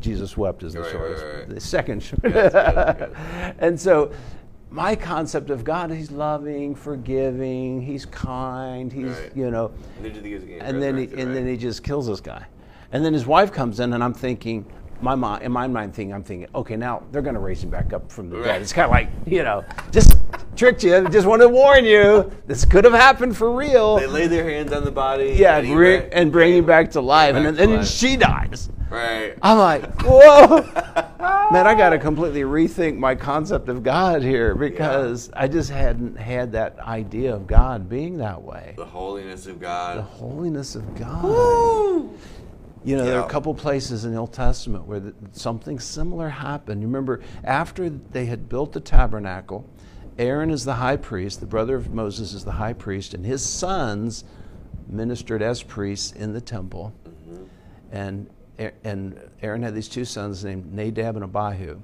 Jesus 0.00 0.36
wept 0.36 0.62
is 0.64 0.72
the 0.72 0.80
Mm. 0.80 0.82
Right, 0.82 0.92
right, 0.94 0.98
shortest. 1.00 1.24
right, 1.24 1.38
right. 1.40 1.48
The 1.48 1.60
second. 1.60 2.02
short- 2.02 2.20
Yes, 2.24 2.52
yes, 2.52 3.10
yes. 3.14 3.54
and 3.60 3.78
so 3.80 4.10
my 4.70 4.94
concept 4.94 5.50
of 5.50 5.64
God, 5.64 5.90
He's 5.90 6.10
loving, 6.10 6.74
forgiving, 6.74 7.80
He's 7.80 8.04
kind, 8.06 8.92
He's, 8.92 9.04
Right. 9.18 9.32
you 9.34 9.50
know, 9.50 9.70
And 9.96 10.14
then 10.14 10.24
he 10.24 10.34
and 10.60 10.82
then 10.82 10.96
he, 10.96 11.04
and 11.04 11.12
right? 11.14 11.34
then 11.34 11.46
he 11.46 11.56
just 11.56 11.82
kills 11.82 12.06
this 12.06 12.20
guy, 12.20 12.44
and 12.92 13.04
then 13.04 13.12
his 13.12 13.26
wife 13.26 13.52
comes 13.52 13.80
in, 13.80 13.92
and 13.92 14.02
I'm 14.04 14.14
thinking, 14.14 14.66
my 15.00 15.14
mind, 15.14 15.44
in 15.44 15.52
my 15.52 15.66
mind, 15.68 15.94
thinking, 15.94 16.12
I'm 16.12 16.24
thinking, 16.24 16.48
okay, 16.54 16.76
now 16.76 17.04
they're 17.12 17.22
going 17.22 17.34
to 17.34 17.40
raise 17.40 17.62
him 17.62 17.70
back 17.70 17.92
up 17.92 18.10
from 18.10 18.28
the 18.30 18.36
Right. 18.36 18.44
dead. 18.44 18.62
It's 18.62 18.72
kind 18.72 18.84
of 18.86 18.90
like, 18.90 19.08
you 19.26 19.42
know, 19.44 19.64
just 19.92 20.18
tricked 20.58 20.82
you. 20.82 21.08
Just 21.08 21.26
wanted 21.26 21.44
to 21.44 21.48
warn 21.48 21.84
you, 21.84 22.30
this 22.46 22.64
could 22.64 22.84
have 22.84 22.92
happened 22.92 23.36
for 23.36 23.50
real. 23.54 23.96
They 23.96 24.06
lay 24.06 24.26
their 24.26 24.44
hands 24.44 24.72
on 24.72 24.84
the 24.84 24.90
body. 24.90 25.36
yeah, 25.38 25.58
and 25.58 25.68
bring, 25.68 26.02
ra- 26.02 26.08
and 26.12 26.32
bring 26.32 26.54
him 26.54 26.66
back 26.66 26.90
to 26.92 27.00
life, 27.00 27.34
and 27.34 27.44
back 27.44 27.54
then, 27.54 27.62
and 27.62 27.72
then 27.72 27.78
life. 27.80 27.88
she 27.88 28.16
dies. 28.16 28.68
Right. 28.90 29.34
I'm 29.42 29.58
like, 29.58 30.02
whoa, 30.02 30.62
man! 31.52 31.66
I 31.66 31.74
got 31.74 31.90
to 31.90 31.98
completely 31.98 32.40
rethink 32.40 32.96
my 32.96 33.14
concept 33.14 33.68
of 33.68 33.82
God 33.82 34.22
here 34.22 34.54
because 34.54 35.30
I 35.34 35.46
just 35.46 35.68
hadn't 35.68 36.16
had 36.16 36.52
that 36.52 36.78
idea 36.78 37.34
of 37.34 37.46
God 37.46 37.88
being 37.88 38.16
that 38.18 38.40
way. 38.40 38.72
The 38.76 38.86
holiness 38.86 39.46
of 39.46 39.60
God. 39.60 39.98
The 39.98 40.02
holiness 40.02 40.74
of 40.74 40.98
God. 40.98 42.08
You 42.84 42.96
know, 42.96 43.04
there 43.04 43.20
are 43.20 43.26
a 43.26 43.28
couple 43.28 43.52
places 43.54 44.06
in 44.06 44.12
the 44.12 44.18
Old 44.18 44.32
Testament 44.32 44.86
where 44.86 45.12
something 45.32 45.78
similar 45.78 46.30
happened. 46.30 46.80
You 46.80 46.86
remember, 46.86 47.20
after 47.44 47.90
they 47.90 48.24
had 48.24 48.48
built 48.48 48.72
the 48.72 48.80
tabernacle, 48.80 49.68
Aaron 50.18 50.50
is 50.50 50.64
the 50.64 50.74
high 50.74 50.96
priest, 50.96 51.40
the 51.40 51.46
brother 51.46 51.76
of 51.76 51.94
Moses 51.94 52.32
is 52.32 52.44
the 52.44 52.52
high 52.52 52.72
priest, 52.72 53.14
and 53.14 53.24
his 53.24 53.44
sons 53.44 54.24
ministered 54.88 55.42
as 55.42 55.62
priests 55.62 56.12
in 56.12 56.32
the 56.32 56.40
temple. 56.40 56.92
Mm-hmm. 57.06 57.44
And, 57.92 58.30
A- 58.58 58.72
and 58.84 59.20
Aaron 59.42 59.62
had 59.62 59.74
these 59.74 59.88
two 59.88 60.04
sons 60.04 60.44
named 60.44 60.72
Nadab 60.72 61.16
and 61.16 61.24
Abihu. 61.24 61.80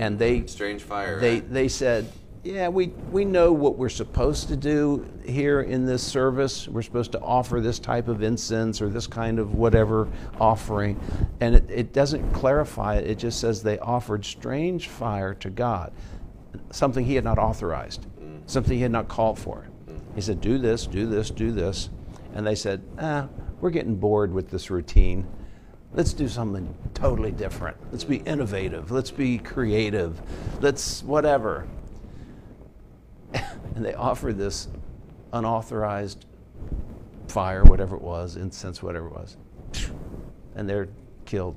And 0.00 0.18
they, 0.18 0.40
mm, 0.40 0.48
Strange 0.48 0.82
fire. 0.82 1.20
they, 1.20 1.34
right? 1.34 1.52
they 1.52 1.68
said, 1.68 2.10
yeah, 2.42 2.68
we, 2.68 2.86
we 3.10 3.24
know 3.24 3.52
what 3.52 3.76
we're 3.76 3.88
supposed 3.88 4.48
to 4.48 4.56
do 4.56 5.06
here 5.26 5.60
in 5.60 5.84
this 5.84 6.02
service. 6.02 6.66
We're 6.68 6.82
supposed 6.82 7.12
to 7.12 7.20
offer 7.20 7.60
this 7.60 7.78
type 7.78 8.08
of 8.08 8.22
incense 8.22 8.80
or 8.80 8.88
this 8.88 9.06
kind 9.06 9.38
of 9.38 9.54
whatever 9.54 10.08
offering. 10.40 10.98
And 11.40 11.56
it, 11.56 11.68
it 11.68 11.92
doesn't 11.92 12.32
clarify 12.32 12.96
it, 12.96 13.10
it 13.10 13.18
just 13.18 13.40
says 13.40 13.62
they 13.62 13.78
offered 13.80 14.24
strange 14.24 14.88
fire 14.88 15.34
to 15.34 15.50
God, 15.50 15.92
something 16.70 17.04
he 17.04 17.14
had 17.14 17.24
not 17.24 17.38
authorized, 17.38 18.06
something 18.46 18.76
he 18.76 18.82
had 18.82 18.92
not 18.92 19.08
called 19.08 19.38
for. 19.38 19.66
He 20.14 20.20
said, 20.20 20.40
do 20.40 20.58
this, 20.58 20.86
do 20.86 21.06
this, 21.06 21.30
do 21.30 21.52
this. 21.52 21.90
And 22.34 22.46
they 22.46 22.54
said, 22.54 22.82
ah, 22.98 23.28
we're 23.60 23.70
getting 23.70 23.96
bored 23.96 24.32
with 24.32 24.50
this 24.50 24.70
routine. 24.70 25.26
Let's 25.92 26.12
do 26.12 26.28
something 26.28 26.74
totally 26.94 27.30
different. 27.30 27.76
Let's 27.90 28.04
be 28.04 28.16
innovative. 28.18 28.90
Let's 28.90 29.10
be 29.10 29.38
creative. 29.38 30.20
Let's 30.60 31.02
whatever. 31.02 31.66
and 33.32 33.84
they 33.84 33.94
offered 33.94 34.38
this 34.38 34.68
unauthorized 35.32 36.26
fire, 37.28 37.64
whatever 37.64 37.96
it 37.96 38.02
was, 38.02 38.36
incense, 38.36 38.82
whatever 38.82 39.06
it 39.06 39.12
was, 39.12 39.36
and 40.54 40.68
they're 40.68 40.88
killed 41.24 41.56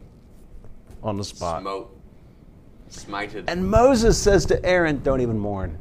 on 1.02 1.18
the 1.18 1.24
spot. 1.24 1.62
Smote. 1.62 2.01
Smited. 2.92 3.46
And 3.48 3.70
Moses 3.70 4.22
says 4.22 4.46
to 4.48 4.64
Aaron, 4.66 5.02
Don't 5.02 5.22
even 5.22 5.40
mourn. 5.40 5.78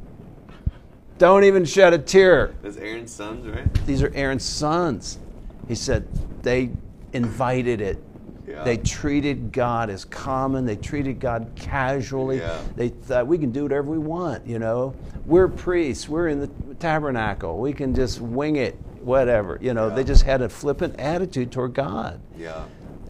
Don't 1.17 1.43
even 1.43 1.65
shed 1.65 1.93
a 1.93 1.99
tear. 1.99 2.55
That's 2.63 2.77
Aaron's 2.77 3.11
sons, 3.11 3.45
right? 3.47 3.71
These 3.85 4.01
are 4.01 4.11
Aaron's 4.15 4.43
sons. 4.43 5.19
He 5.67 5.75
said 5.75 6.07
they 6.41 6.71
invited 7.13 7.79
it. 7.81 8.01
Yeah. 8.47 8.63
They 8.63 8.77
treated 8.77 9.51
God 9.51 9.89
as 9.89 10.03
common. 10.03 10.65
They 10.65 10.75
treated 10.75 11.19
God 11.19 11.51
casually. 11.55 12.39
Yeah. 12.39 12.59
They 12.75 12.89
thought 12.89 13.27
we 13.27 13.37
can 13.37 13.51
do 13.51 13.63
whatever 13.63 13.91
we 13.91 13.99
want, 13.99 14.47
you 14.47 14.57
know. 14.57 14.95
We're 15.25 15.47
priests. 15.47 16.09
We're 16.09 16.29
in 16.29 16.39
the 16.39 16.47
tabernacle. 16.79 17.59
We 17.59 17.71
can 17.71 17.93
just 17.93 18.19
wing 18.19 18.55
it, 18.55 18.75
whatever. 19.01 19.59
You 19.61 19.73
know, 19.73 19.89
Yeah. 19.89 19.95
they 19.95 20.03
just 20.03 20.23
had 20.23 20.41
a 20.41 20.49
flippant 20.49 20.99
attitude 20.99 21.51
toward 21.51 21.73
God. 21.75 22.19
Yeah. 22.35 22.63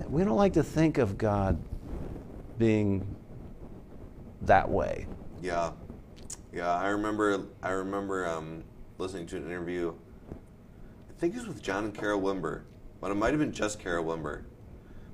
We 0.09 0.23
don't 0.25 0.35
like 0.37 0.53
to 0.53 0.63
think 0.63 0.97
of 0.97 1.17
God 1.17 1.57
being 2.59 3.05
that 4.43 4.69
way. 4.69 5.08
Yeah, 5.41 5.71
yeah. 6.54 6.73
I 6.73 6.89
remember. 6.89 7.45
I 7.63 7.71
remember 7.71 8.27
um, 8.27 8.63
listening 8.97 9.25
to 9.27 9.38
an 9.38 9.45
interview. 9.45 9.93
I 11.10 11.13
think 11.19 11.36
it 11.36 11.39
was 11.39 11.47
with 11.47 11.62
John 11.62 11.86
and 11.86 11.93
Carol 11.93 12.21
Wimber, 12.21 12.62
but 12.99 13.12
it 13.12 13.15
might 13.15 13.32
have 13.32 13.39
been 13.39 13.51
just 13.51 13.80
Carol 13.80 14.06
Wimber. 14.06 14.43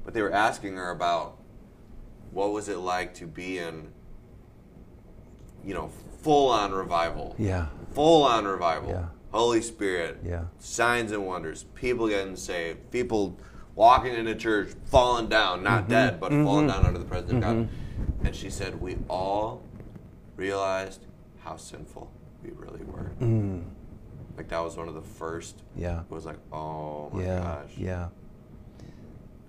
But 0.06 0.13
they 0.13 0.22
were 0.22 0.32
asking 0.32 0.76
her 0.78 0.92
about 0.92 1.38
what 2.32 2.52
was 2.54 2.70
it 2.70 2.78
like 2.78 3.13
to 3.16 3.26
be 3.28 3.58
in, 3.60 3.90
you 5.63 5.74
know, 5.74 5.90
full 6.22 6.50
on 6.50 6.72
revival. 6.72 7.36
Yeah. 7.38 7.68
Full 7.94 8.24
on 8.24 8.46
revival. 8.46 8.90
Yeah. 8.92 9.06
Holy 9.32 9.62
Spirit. 9.62 10.20
Yeah. 10.26 10.46
Signs 10.60 11.12
and 11.12 11.26
wonders. 11.26 11.66
People 11.76 12.08
getting 12.08 12.36
saved. 12.38 12.90
People 12.92 13.38
walking 13.76 14.13
into 14.13 14.34
church, 14.36 14.70
falling 14.86 15.28
down, 15.28 15.62
not 15.63 15.84
Mm-hmm. 15.84 15.92
dead, 15.92 16.20
but 16.20 16.32
falling 16.32 16.68
down 16.68 16.86
under 16.86 17.00
the 17.00 17.06
presence 17.06 17.34
of 17.34 17.42
God. 17.42 17.68
And 18.28 18.36
she 18.36 18.50
said, 18.50 18.82
We 18.82 18.98
all 19.10 19.63
realized 20.36 21.06
how 21.40 21.56
sinful 21.56 22.12
we 22.44 22.52
really 22.52 22.84
were. 22.84 23.10
Like 24.36 24.50
that 24.50 24.60
was 24.60 24.76
one 24.76 24.90
of 24.90 24.96
the 24.96 25.02
first. 25.02 25.60
Mm. 25.60 25.82
Yeah. 25.82 26.02
It 26.02 26.12
was 26.12 26.26
like, 26.26 26.36
oh 26.52 27.10
my 27.13 27.24
Yeah. 27.24 27.40
gosh. 27.40 27.72
Yeah. 27.78 28.10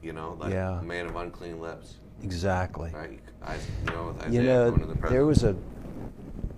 You 0.00 0.12
know, 0.12 0.36
like 0.38 0.52
Yeah. 0.52 0.78
a 0.78 0.82
man 0.84 1.06
of 1.06 1.16
unclean 1.16 1.60
lips. 1.60 1.96
Exactly. 2.22 2.92
Right? 2.94 3.18
I, 3.42 3.56
you 3.56 3.60
know, 3.86 4.14
Isaiah 4.20 4.30
You 4.30 4.42
know, 4.46 4.70
the 4.70 5.08
there 5.08 5.26
was 5.26 5.42
a 5.42 5.54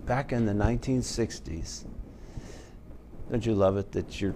back 0.05 0.31
in 0.33 0.45
the 0.45 0.53
1960s. 0.53 1.87
Don't 3.31 3.47
you 3.47 3.55
love 3.55 3.79
it 3.79 3.93
that 3.93 4.21
you're, 4.21 4.35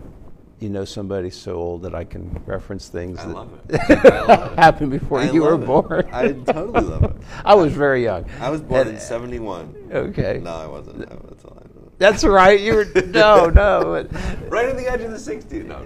you 0.61 0.69
know, 0.71 0.85
somebody 0.85 1.31
so 1.31 1.55
old 1.57 1.83
that 1.83 1.95
I 1.95 2.05
can 2.05 2.43
reference 2.47 2.89
things 2.89 3.19
I 3.19 3.27
that 3.27 3.35
love 3.35 3.61
it. 3.69 3.81
I 4.07 4.55
happened 4.55 4.91
before 4.93 5.21
I 5.21 5.31
you 5.31 5.43
were 5.43 5.55
it. 5.55 5.67
born. 5.67 6.09
I 6.13 6.33
totally 6.33 6.81
love 6.87 7.05
it. 7.05 7.17
I 7.45 7.55
was 7.55 7.73
very 7.73 8.03
young. 8.03 8.25
I 8.41 8.51
was 8.51 8.61
born 8.63 8.83
And- 8.89 8.97
in 8.97 9.01
71. 9.01 9.91
Okay. 9.93 10.41
No, 10.43 10.55
I 10.55 10.67
wasn't. 10.67 10.99
No, 11.01 11.21
that's 11.29 11.45
all 11.45 11.59
I 11.61 11.67
know. 11.67 11.93
That's 11.99 12.25
right. 12.25 12.59
You 12.61 12.75
were 12.75 12.85
no, 13.07 13.49
no. 13.51 14.07
Right 14.49 14.69
on 14.71 14.77
the 14.77 14.87
edge 14.91 15.01
of 15.03 15.11
the 15.11 15.17
60s. 15.19 15.65
No. 15.65 15.85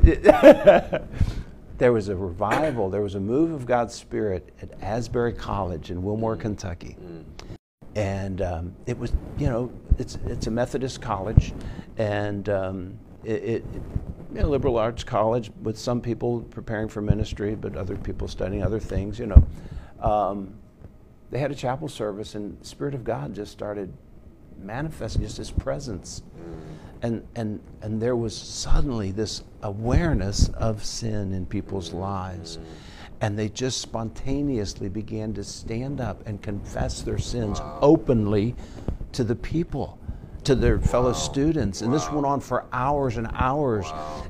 there 1.78 1.92
was 1.92 2.08
a 2.08 2.16
revival. 2.16 2.90
There 2.90 3.02
was 3.02 3.14
a 3.14 3.20
move 3.20 3.52
of 3.52 3.66
God's 3.66 3.94
Spirit 3.94 4.52
at 4.62 4.70
Asbury 4.82 5.32
College 5.32 5.90
in 5.90 6.02
Wilmore, 6.02 6.36
Kentucky, 6.36 6.96
and 7.94 8.42
um, 8.42 8.74
it 8.86 8.98
was, 8.98 9.12
you 9.38 9.48
know, 9.48 9.72
it's 9.98 10.18
it's 10.26 10.46
a 10.46 10.50
Methodist 10.50 11.00
college, 11.00 11.52
and 11.96 12.48
um, 12.48 12.98
it, 13.28 13.44
it 13.44 13.64
you 14.34 14.40
know, 14.40 14.48
liberal 14.48 14.78
arts 14.78 15.04
college 15.04 15.50
with 15.62 15.78
some 15.78 16.00
people 16.00 16.40
preparing 16.42 16.88
for 16.88 17.00
ministry, 17.00 17.54
but 17.54 17.76
other 17.76 17.96
people 17.96 18.26
studying 18.28 18.62
other 18.62 18.80
things. 18.80 19.18
You 19.18 19.26
know, 19.26 19.46
um, 20.00 20.54
they 21.30 21.38
had 21.38 21.50
a 21.50 21.54
chapel 21.54 21.88
service, 21.88 22.34
and 22.34 22.58
the 22.60 22.66
Spirit 22.66 22.94
of 22.94 23.04
God 23.04 23.34
just 23.34 23.52
started 23.52 23.92
manifesting, 24.58 25.22
just 25.22 25.36
His 25.36 25.50
presence. 25.50 26.22
And 27.02 27.26
and 27.36 27.60
and 27.82 28.02
there 28.02 28.16
was 28.16 28.36
suddenly 28.36 29.12
this 29.12 29.44
awareness 29.62 30.48
of 30.48 30.84
sin 30.84 31.32
in 31.32 31.46
people's 31.46 31.92
lives. 31.92 32.58
And 33.20 33.36
they 33.36 33.48
just 33.48 33.80
spontaneously 33.80 34.88
began 34.88 35.34
to 35.34 35.42
stand 35.42 36.00
up 36.00 36.24
and 36.26 36.40
confess 36.40 37.02
their 37.02 37.18
sins 37.18 37.60
openly 37.80 38.54
to 39.10 39.24
the 39.24 39.34
people 39.34 39.98
to 40.48 40.54
their 40.54 40.78
fellow 40.78 41.12
students 41.12 41.82
and 41.82 41.92
this 41.92 42.10
went 42.10 42.24
on 42.24 42.40
for 42.40 42.64
hours 42.72 43.18
and 43.18 43.28
hours 43.34 43.84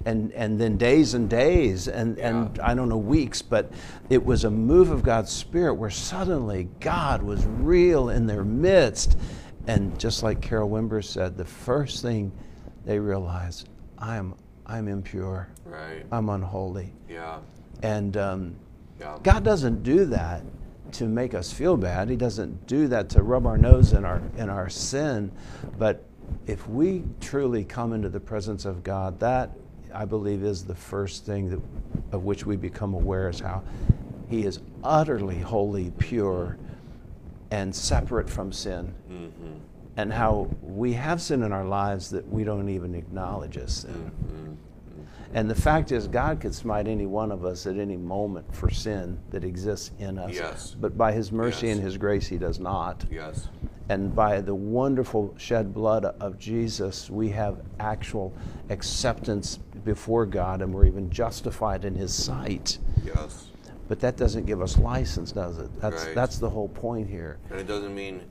and 0.05 0.33
and 0.33 0.61
then 0.61 0.77
days 0.77 1.15
and 1.15 1.31
days 1.31 1.87
and 1.87 2.19
and 2.19 2.59
I 2.59 2.75
don't 2.75 2.89
know 2.89 2.99
weeks 2.99 3.41
but 3.41 3.71
it 4.11 4.25
was 4.25 4.43
a 4.43 4.51
move 4.51 4.91
of 4.91 5.05
God's 5.05 5.31
spirit 5.31 5.75
where 5.75 5.91
suddenly 5.91 6.69
God 6.81 7.23
was 7.23 7.47
real 7.47 8.09
in 8.09 8.27
their 8.27 8.43
midst 8.43 9.17
and 9.69 9.97
just 9.97 10.25
like 10.25 10.41
Carol 10.41 10.69
Wimber 10.69 11.05
said 11.05 11.37
the 11.37 11.45
first 11.45 12.03
thing 12.03 12.33
they 12.85 12.99
realized 12.99 13.69
I'm 13.97 14.35
I'm 14.67 14.89
impure. 14.89 15.49
Right. 15.65 16.05
I'm 16.11 16.29
unholy. 16.31 16.93
Yeah. 17.09 17.39
And 17.85 18.17
um, 18.17 18.57
Yeah. 18.99 19.19
God 19.23 19.45
doesn't 19.45 19.85
do 19.85 20.05
that 20.07 20.43
to 20.93 21.05
make 21.05 21.33
us 21.35 21.53
feel 21.53 21.77
bad. 21.77 22.09
He 22.11 22.17
doesn't 22.17 22.67
do 22.67 22.89
that 22.89 23.09
to 23.11 23.23
rub 23.23 23.47
our 23.47 23.57
nose 23.57 23.93
in 23.93 24.05
our 24.05 24.21
in 24.37 24.51
our 24.51 24.69
sin. 24.69 25.31
But 25.79 26.05
if 26.47 26.69
we 26.69 27.05
truly 27.21 27.65
come 27.65 27.93
into 27.93 28.09
the 28.09 28.21
presence 28.21 28.65
of 28.65 28.83
God, 28.83 29.21
that 29.21 29.51
I 29.95 30.05
believe 30.05 30.43
is 30.43 30.65
the 30.65 30.75
first 30.75 31.25
thing 31.25 31.51
that 31.51 31.61
of 32.13 32.25
which 32.25 32.47
we 32.47 32.57
become 32.57 32.95
aware 32.95 33.29
is 33.29 33.41
how 33.41 33.63
He 34.29 34.45
is 34.45 34.61
utterly 34.83 35.39
holy, 35.39 35.91
pure, 35.99 36.57
and 37.51 37.75
separate 37.75 38.29
from 38.29 38.53
sin. 38.53 38.95
Mm-hmm. 39.11 39.55
And 39.97 40.13
how 40.13 40.49
we 40.63 40.93
have 40.93 41.21
sin 41.21 41.43
in 41.43 41.53
our 41.53 41.65
lives 41.65 42.11
that 42.11 42.27
we 42.29 42.45
don't 42.45 42.69
even 42.69 42.95
acknowledge 42.95 43.57
as 43.57 43.79
sin. 43.79 43.91
Mm-hmm. 43.91 44.45
Mm-hmm. 44.45 45.35
And 45.35 45.51
the 45.51 45.55
fact 45.57 45.91
is, 45.91 46.07
God 46.07 46.41
could 46.41 46.55
smite 46.55 46.87
any 46.87 47.07
one 47.07 47.33
of 47.33 47.45
us 47.45 47.67
at 47.67 47.79
any 47.79 47.97
moment 47.97 48.55
for 48.55 48.71
sin 48.71 49.19
that 49.31 49.45
exists 49.45 49.91
in 49.99 50.19
us. 50.19 50.35
Yes. 50.35 50.77
But 50.81 50.97
by 50.97 51.13
His 51.13 51.33
mercy 51.33 51.67
Yes. 51.67 51.77
and 51.77 51.85
His 51.85 51.97
grace, 51.99 52.29
He 52.29 52.39
does 52.39 52.61
not. 52.61 53.05
Yes. 53.11 53.49
And 53.89 54.15
by 54.15 54.41
the 54.41 54.55
wonderful 54.55 55.35
shed 55.39 55.73
blood 55.73 56.05
of 56.05 56.39
Jesus, 56.39 57.09
we 57.09 57.31
have 57.31 57.63
actual 57.81 58.35
acceptance 58.69 59.59
before 59.85 60.27
God 60.27 60.61
and 60.61 60.73
we're 60.75 60.85
even 60.85 61.11
justified 61.11 61.85
in 61.85 61.95
His 61.95 62.13
sight. 62.13 62.79
Yes. 63.03 63.47
But 63.89 64.01
that 64.01 64.19
doesn't 64.19 64.45
give 64.45 64.61
us 64.61 64.77
license, 64.77 65.33
does 65.33 65.57
it? 65.59 65.71
That's, 65.81 66.05
Right. 66.05 66.15
that's 66.15 66.39
the 66.39 66.51
whole 66.51 66.69
point 66.69 67.09
here. 67.09 67.39
And 67.51 67.59
it 67.59 67.67
doesn't 67.67 67.95
mean 67.95 68.23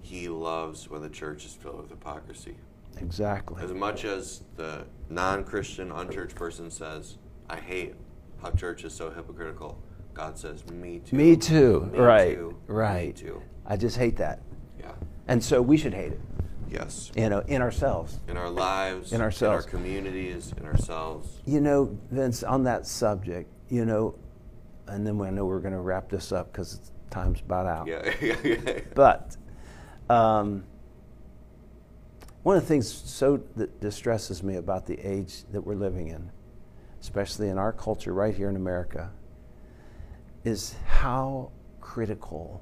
he 0.00 0.28
loves 0.28 0.88
when 0.88 1.02
the 1.02 1.10
church 1.10 1.44
is 1.44 1.52
filled 1.52 1.82
with 1.82 1.90
hypocrisy. 1.90 2.56
Exactly. 2.98 3.62
As 3.62 3.72
much 3.72 4.04
as 4.06 4.42
the 4.56 4.84
non 5.10 5.44
Christian, 5.44 5.90
unchurched 5.92 6.36
person 6.36 6.70
says, 6.70 7.18
I 7.50 7.56
hate 7.56 7.94
how 8.40 8.50
church 8.52 8.84
is 8.84 8.94
so 8.94 9.10
hypocritical, 9.10 9.78
God 10.14 10.38
says, 10.38 10.64
Me 10.70 11.00
too. 11.04 11.16
Me 11.16 11.36
too. 11.36 11.90
Me 11.92 11.98
right. 11.98 12.34
too. 12.36 12.56
Right. 12.66 13.06
Me 13.08 13.12
too. 13.12 13.42
I 13.66 13.76
just 13.76 13.96
hate 13.98 14.16
that. 14.18 14.40
And 15.28 15.42
so 15.42 15.62
we 15.62 15.76
should 15.76 15.94
hate 15.94 16.12
it, 16.12 16.20
Yes. 16.70 17.10
you 17.16 17.28
know, 17.28 17.40
in 17.40 17.62
ourselves. 17.62 18.20
In 18.28 18.36
our 18.36 18.50
lives, 18.50 19.12
In 19.12 19.20
ourselves. 19.20 19.64
in 19.64 19.70
our 19.70 19.78
communities, 19.78 20.52
in 20.58 20.66
ourselves. 20.66 21.40
You 21.46 21.60
know, 21.60 21.96
Vince, 22.10 22.42
on 22.42 22.64
that 22.64 22.86
subject, 22.86 23.50
you 23.68 23.84
know, 23.84 24.16
and 24.86 25.06
then 25.06 25.20
I 25.22 25.30
know 25.30 25.46
we're 25.46 25.60
going 25.60 25.72
to 25.74 25.80
wrap 25.80 26.10
this 26.10 26.30
up 26.32 26.52
because 26.52 26.92
time's 27.10 27.40
about 27.40 27.66
out. 27.66 27.86
Yeah. 27.86 28.12
yeah, 28.20 28.36
yeah. 28.44 28.80
But 28.94 29.36
um, 30.10 30.64
one 32.42 32.56
of 32.56 32.62
the 32.62 32.68
things 32.68 32.90
so 32.92 33.42
that 33.56 33.80
distresses 33.80 34.42
me 34.42 34.56
about 34.56 34.86
the 34.86 34.98
age 35.00 35.44
that 35.52 35.62
we're 35.62 35.74
living 35.76 36.08
in, 36.08 36.30
especially 37.00 37.48
in 37.48 37.56
our 37.56 37.72
culture 37.72 38.12
right 38.12 38.34
here 38.34 38.50
in 38.50 38.56
America, 38.56 39.10
is 40.44 40.74
how 40.86 41.50
critical 41.80 42.60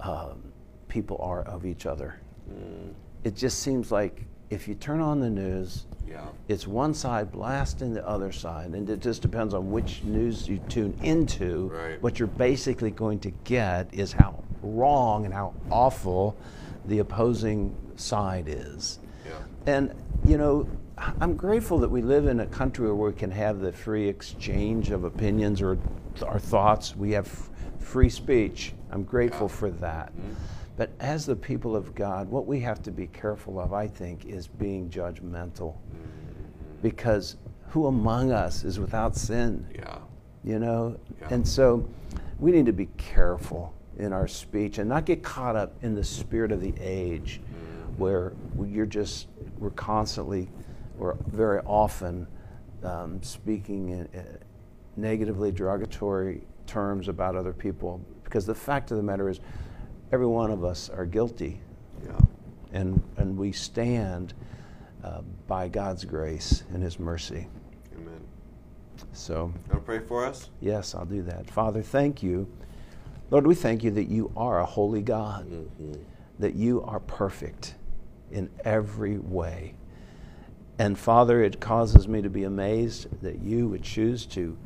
um, 0.00 0.52
people 0.94 1.18
are 1.20 1.42
of 1.42 1.66
each 1.66 1.86
other. 1.86 2.20
Mm. 2.48 2.92
It 3.24 3.34
just 3.34 3.58
seems 3.58 3.90
like 3.90 4.24
if 4.50 4.68
you 4.68 4.76
turn 4.76 5.00
on 5.00 5.18
the 5.18 5.28
news, 5.28 5.86
Yeah. 6.06 6.20
it's 6.46 6.68
one 6.68 6.94
side 6.94 7.32
blasting 7.32 7.92
the 7.94 8.06
other 8.06 8.30
side, 8.30 8.70
and 8.74 8.88
it 8.88 9.00
just 9.00 9.20
depends 9.20 9.54
on 9.54 9.72
which 9.72 10.04
news 10.04 10.48
you 10.48 10.58
tune 10.68 10.94
into. 11.02 11.68
Right. 11.74 12.00
What 12.00 12.20
you're 12.20 12.28
basically 12.28 12.92
going 12.92 13.18
to 13.20 13.32
get 13.42 13.92
is 13.92 14.12
how 14.12 14.44
wrong 14.62 15.24
and 15.24 15.34
how 15.34 15.54
awful 15.68 16.36
the 16.86 17.00
opposing 17.00 17.74
side 17.96 18.44
is. 18.46 19.00
Yeah. 19.26 19.32
And, 19.66 19.92
you 20.24 20.38
know, 20.38 20.68
I'm 21.20 21.34
grateful 21.34 21.78
that 21.78 21.90
we 21.90 22.02
live 22.02 22.26
in 22.28 22.38
a 22.38 22.46
country 22.46 22.86
where 22.86 23.10
we 23.10 23.18
can 23.18 23.32
have 23.32 23.58
the 23.58 23.72
free 23.72 24.06
exchange 24.08 24.90
of 24.92 25.02
opinions 25.02 25.60
or 25.60 25.76
our 26.24 26.38
thoughts. 26.38 26.94
We 26.94 27.10
have 27.12 27.26
f- 27.26 27.50
free 27.80 28.08
speech. 28.10 28.74
I'm 28.92 29.02
grateful 29.02 29.48
Yeah. 29.48 29.56
for 29.56 29.70
that. 29.72 30.12
Mm-hmm. 30.12 30.34
But 30.76 30.90
as 30.98 31.24
the 31.24 31.36
people 31.36 31.76
of 31.76 31.94
God, 31.94 32.28
what 32.28 32.46
we 32.46 32.60
have 32.60 32.82
to 32.82 32.90
be 32.90 33.06
careful 33.06 33.60
of, 33.60 33.72
I 33.72 33.86
think, 33.86 34.24
is 34.24 34.48
being 34.48 34.90
judgmental. 34.90 35.76
Because 36.82 37.36
who 37.68 37.86
among 37.86 38.32
us 38.32 38.64
is 38.64 38.80
without 38.80 39.16
sin? 39.16 39.66
Yeah. 39.74 39.98
You 40.42 40.58
know? 40.58 40.98
Yeah. 41.20 41.28
And 41.30 41.46
so 41.46 41.88
we 42.38 42.50
need 42.50 42.66
to 42.66 42.72
be 42.72 42.86
careful 42.96 43.72
in 43.98 44.12
our 44.12 44.26
speech 44.26 44.78
and 44.78 44.88
not 44.88 45.06
get 45.06 45.22
caught 45.22 45.54
up 45.54 45.74
in 45.82 45.94
the 45.94 46.02
spirit 46.02 46.50
of 46.50 46.60
the 46.60 46.74
age 46.80 47.40
where 47.96 48.32
you're 48.66 48.86
just, 48.86 49.28
we're 49.58 49.70
constantly, 49.70 50.48
or 50.98 51.16
very 51.28 51.60
often, 51.60 52.26
um, 52.82 53.22
speaking 53.22 53.90
in, 53.90 54.08
uh, 54.18 54.22
negatively 54.96 55.52
derogatory 55.52 56.42
terms 56.66 57.08
about 57.08 57.36
other 57.36 57.52
people. 57.52 58.00
Because 58.24 58.46
the 58.46 58.54
fact 58.54 58.90
of 58.90 58.96
the 58.96 59.02
matter 59.02 59.28
is, 59.28 59.38
every 60.14 60.26
one 60.28 60.52
of 60.52 60.64
us 60.64 60.88
are 60.88 61.04
guilty, 61.04 61.60
Yeah. 62.06 62.12
and, 62.72 63.02
and 63.16 63.36
we 63.36 63.50
stand 63.50 64.32
uh, 65.02 65.22
by 65.48 65.66
God's 65.66 66.04
grace 66.04 66.62
and 66.72 66.80
His 66.80 67.00
mercy. 67.00 67.48
Amen. 67.96 68.20
So, 69.12 69.52
to 69.70 69.76
pray 69.78 69.98
for 69.98 70.24
us? 70.24 70.50
yes, 70.60 70.94
I'll 70.94 71.04
do 71.04 71.22
that. 71.22 71.50
Father, 71.50 71.82
thank 71.82 72.22
you. 72.22 72.46
Lord, 73.32 73.44
we 73.44 73.56
thank 73.56 73.82
you 73.82 73.90
that 73.90 74.04
you 74.04 74.30
are 74.36 74.60
a 74.60 74.64
holy 74.64 75.02
God, 75.02 75.50
that 76.38 76.54
you 76.54 76.82
are 76.82 77.00
perfect 77.00 77.74
in 78.30 78.48
every 78.64 79.18
way. 79.18 79.74
And 80.78 80.96
Father, 80.96 81.42
it 81.42 81.58
causes 81.60 82.06
me 82.06 82.22
to 82.22 82.30
be 82.30 82.44
amazed 82.44 83.20
that 83.20 83.40
you 83.40 83.66
would 83.68 83.82
choose 83.82 84.26
to 84.26 84.56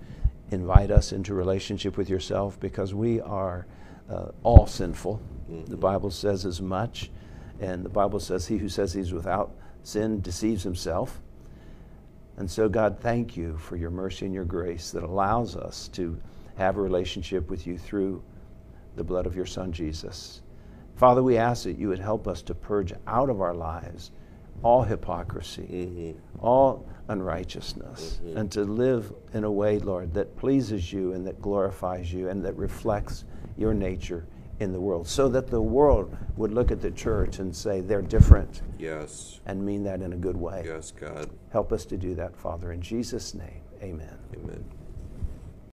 invite 0.50 0.90
us 0.90 1.12
into 1.12 1.32
relationship 1.32 1.96
with 1.96 2.10
yourself 2.10 2.60
because 2.60 2.92
we 2.92 3.20
are 3.22 3.66
uh, 4.10 4.26
all 4.42 4.66
sinful. 4.66 5.22
The 5.66 5.76
Bible 5.76 6.10
says 6.10 6.44
as 6.44 6.60
much. 6.60 7.10
And 7.60 7.84
the 7.84 7.90
Bible 7.90 8.20
says, 8.20 8.46
He 8.46 8.58
who 8.58 8.68
says 8.68 8.92
he's 8.92 9.12
without 9.12 9.52
sin 9.82 10.20
deceives 10.20 10.62
himself. 10.62 11.20
And 12.36 12.48
so, 12.48 12.68
God, 12.68 12.98
thank 13.00 13.36
you 13.36 13.56
for 13.56 13.76
your 13.76 13.90
mercy 13.90 14.26
and 14.26 14.34
your 14.34 14.44
grace 14.44 14.92
that 14.92 15.02
allows 15.02 15.56
us 15.56 15.88
to 15.88 16.20
have 16.56 16.76
a 16.76 16.82
relationship 16.82 17.50
with 17.50 17.66
you 17.66 17.76
through 17.76 18.22
the 18.94 19.02
blood 19.02 19.26
of 19.26 19.34
your 19.34 19.46
Son, 19.46 19.72
Jesus. 19.72 20.42
Father, 20.96 21.22
we 21.22 21.36
ask 21.36 21.64
that 21.64 21.78
you 21.78 21.88
would 21.88 21.98
help 21.98 22.28
us 22.28 22.42
to 22.42 22.54
purge 22.54 22.92
out 23.06 23.30
of 23.30 23.40
our 23.40 23.54
lives 23.54 24.12
all 24.62 24.82
hypocrisy, 24.82 25.62
mm-hmm. 25.62 26.44
all 26.44 26.86
unrighteousness, 27.08 28.20
mm-hmm. 28.22 28.36
and 28.36 28.50
to 28.52 28.62
live 28.62 29.12
in 29.32 29.44
a 29.44 29.50
way, 29.50 29.78
Lord, 29.78 30.12
that 30.14 30.36
pleases 30.36 30.92
you 30.92 31.12
and 31.12 31.26
that 31.26 31.40
glorifies 31.40 32.12
you 32.12 32.28
and 32.28 32.44
that 32.44 32.56
reflects 32.56 33.24
your 33.56 33.72
nature 33.72 34.26
in 34.60 34.72
the 34.72 34.80
world, 34.80 35.06
so 35.06 35.28
that 35.28 35.46
the 35.48 35.60
world 35.62 36.16
would 36.36 36.52
look 36.52 36.70
at 36.70 36.80
the 36.80 36.90
church 36.90 37.38
and 37.38 37.54
say 37.54 37.80
they're 37.80 38.02
different 38.02 38.62
Yes. 38.78 39.40
and 39.46 39.64
mean 39.64 39.84
that 39.84 40.02
in 40.02 40.12
a 40.12 40.16
good 40.16 40.36
way. 40.36 40.62
Yes, 40.66 40.90
God. 40.92 41.30
Help 41.52 41.72
us 41.72 41.84
to 41.86 41.96
do 41.96 42.14
that, 42.16 42.36
Father. 42.36 42.72
In 42.72 42.80
Jesus' 42.82 43.34
name, 43.34 43.62
amen. 43.82 44.18
Amen. 44.34 44.64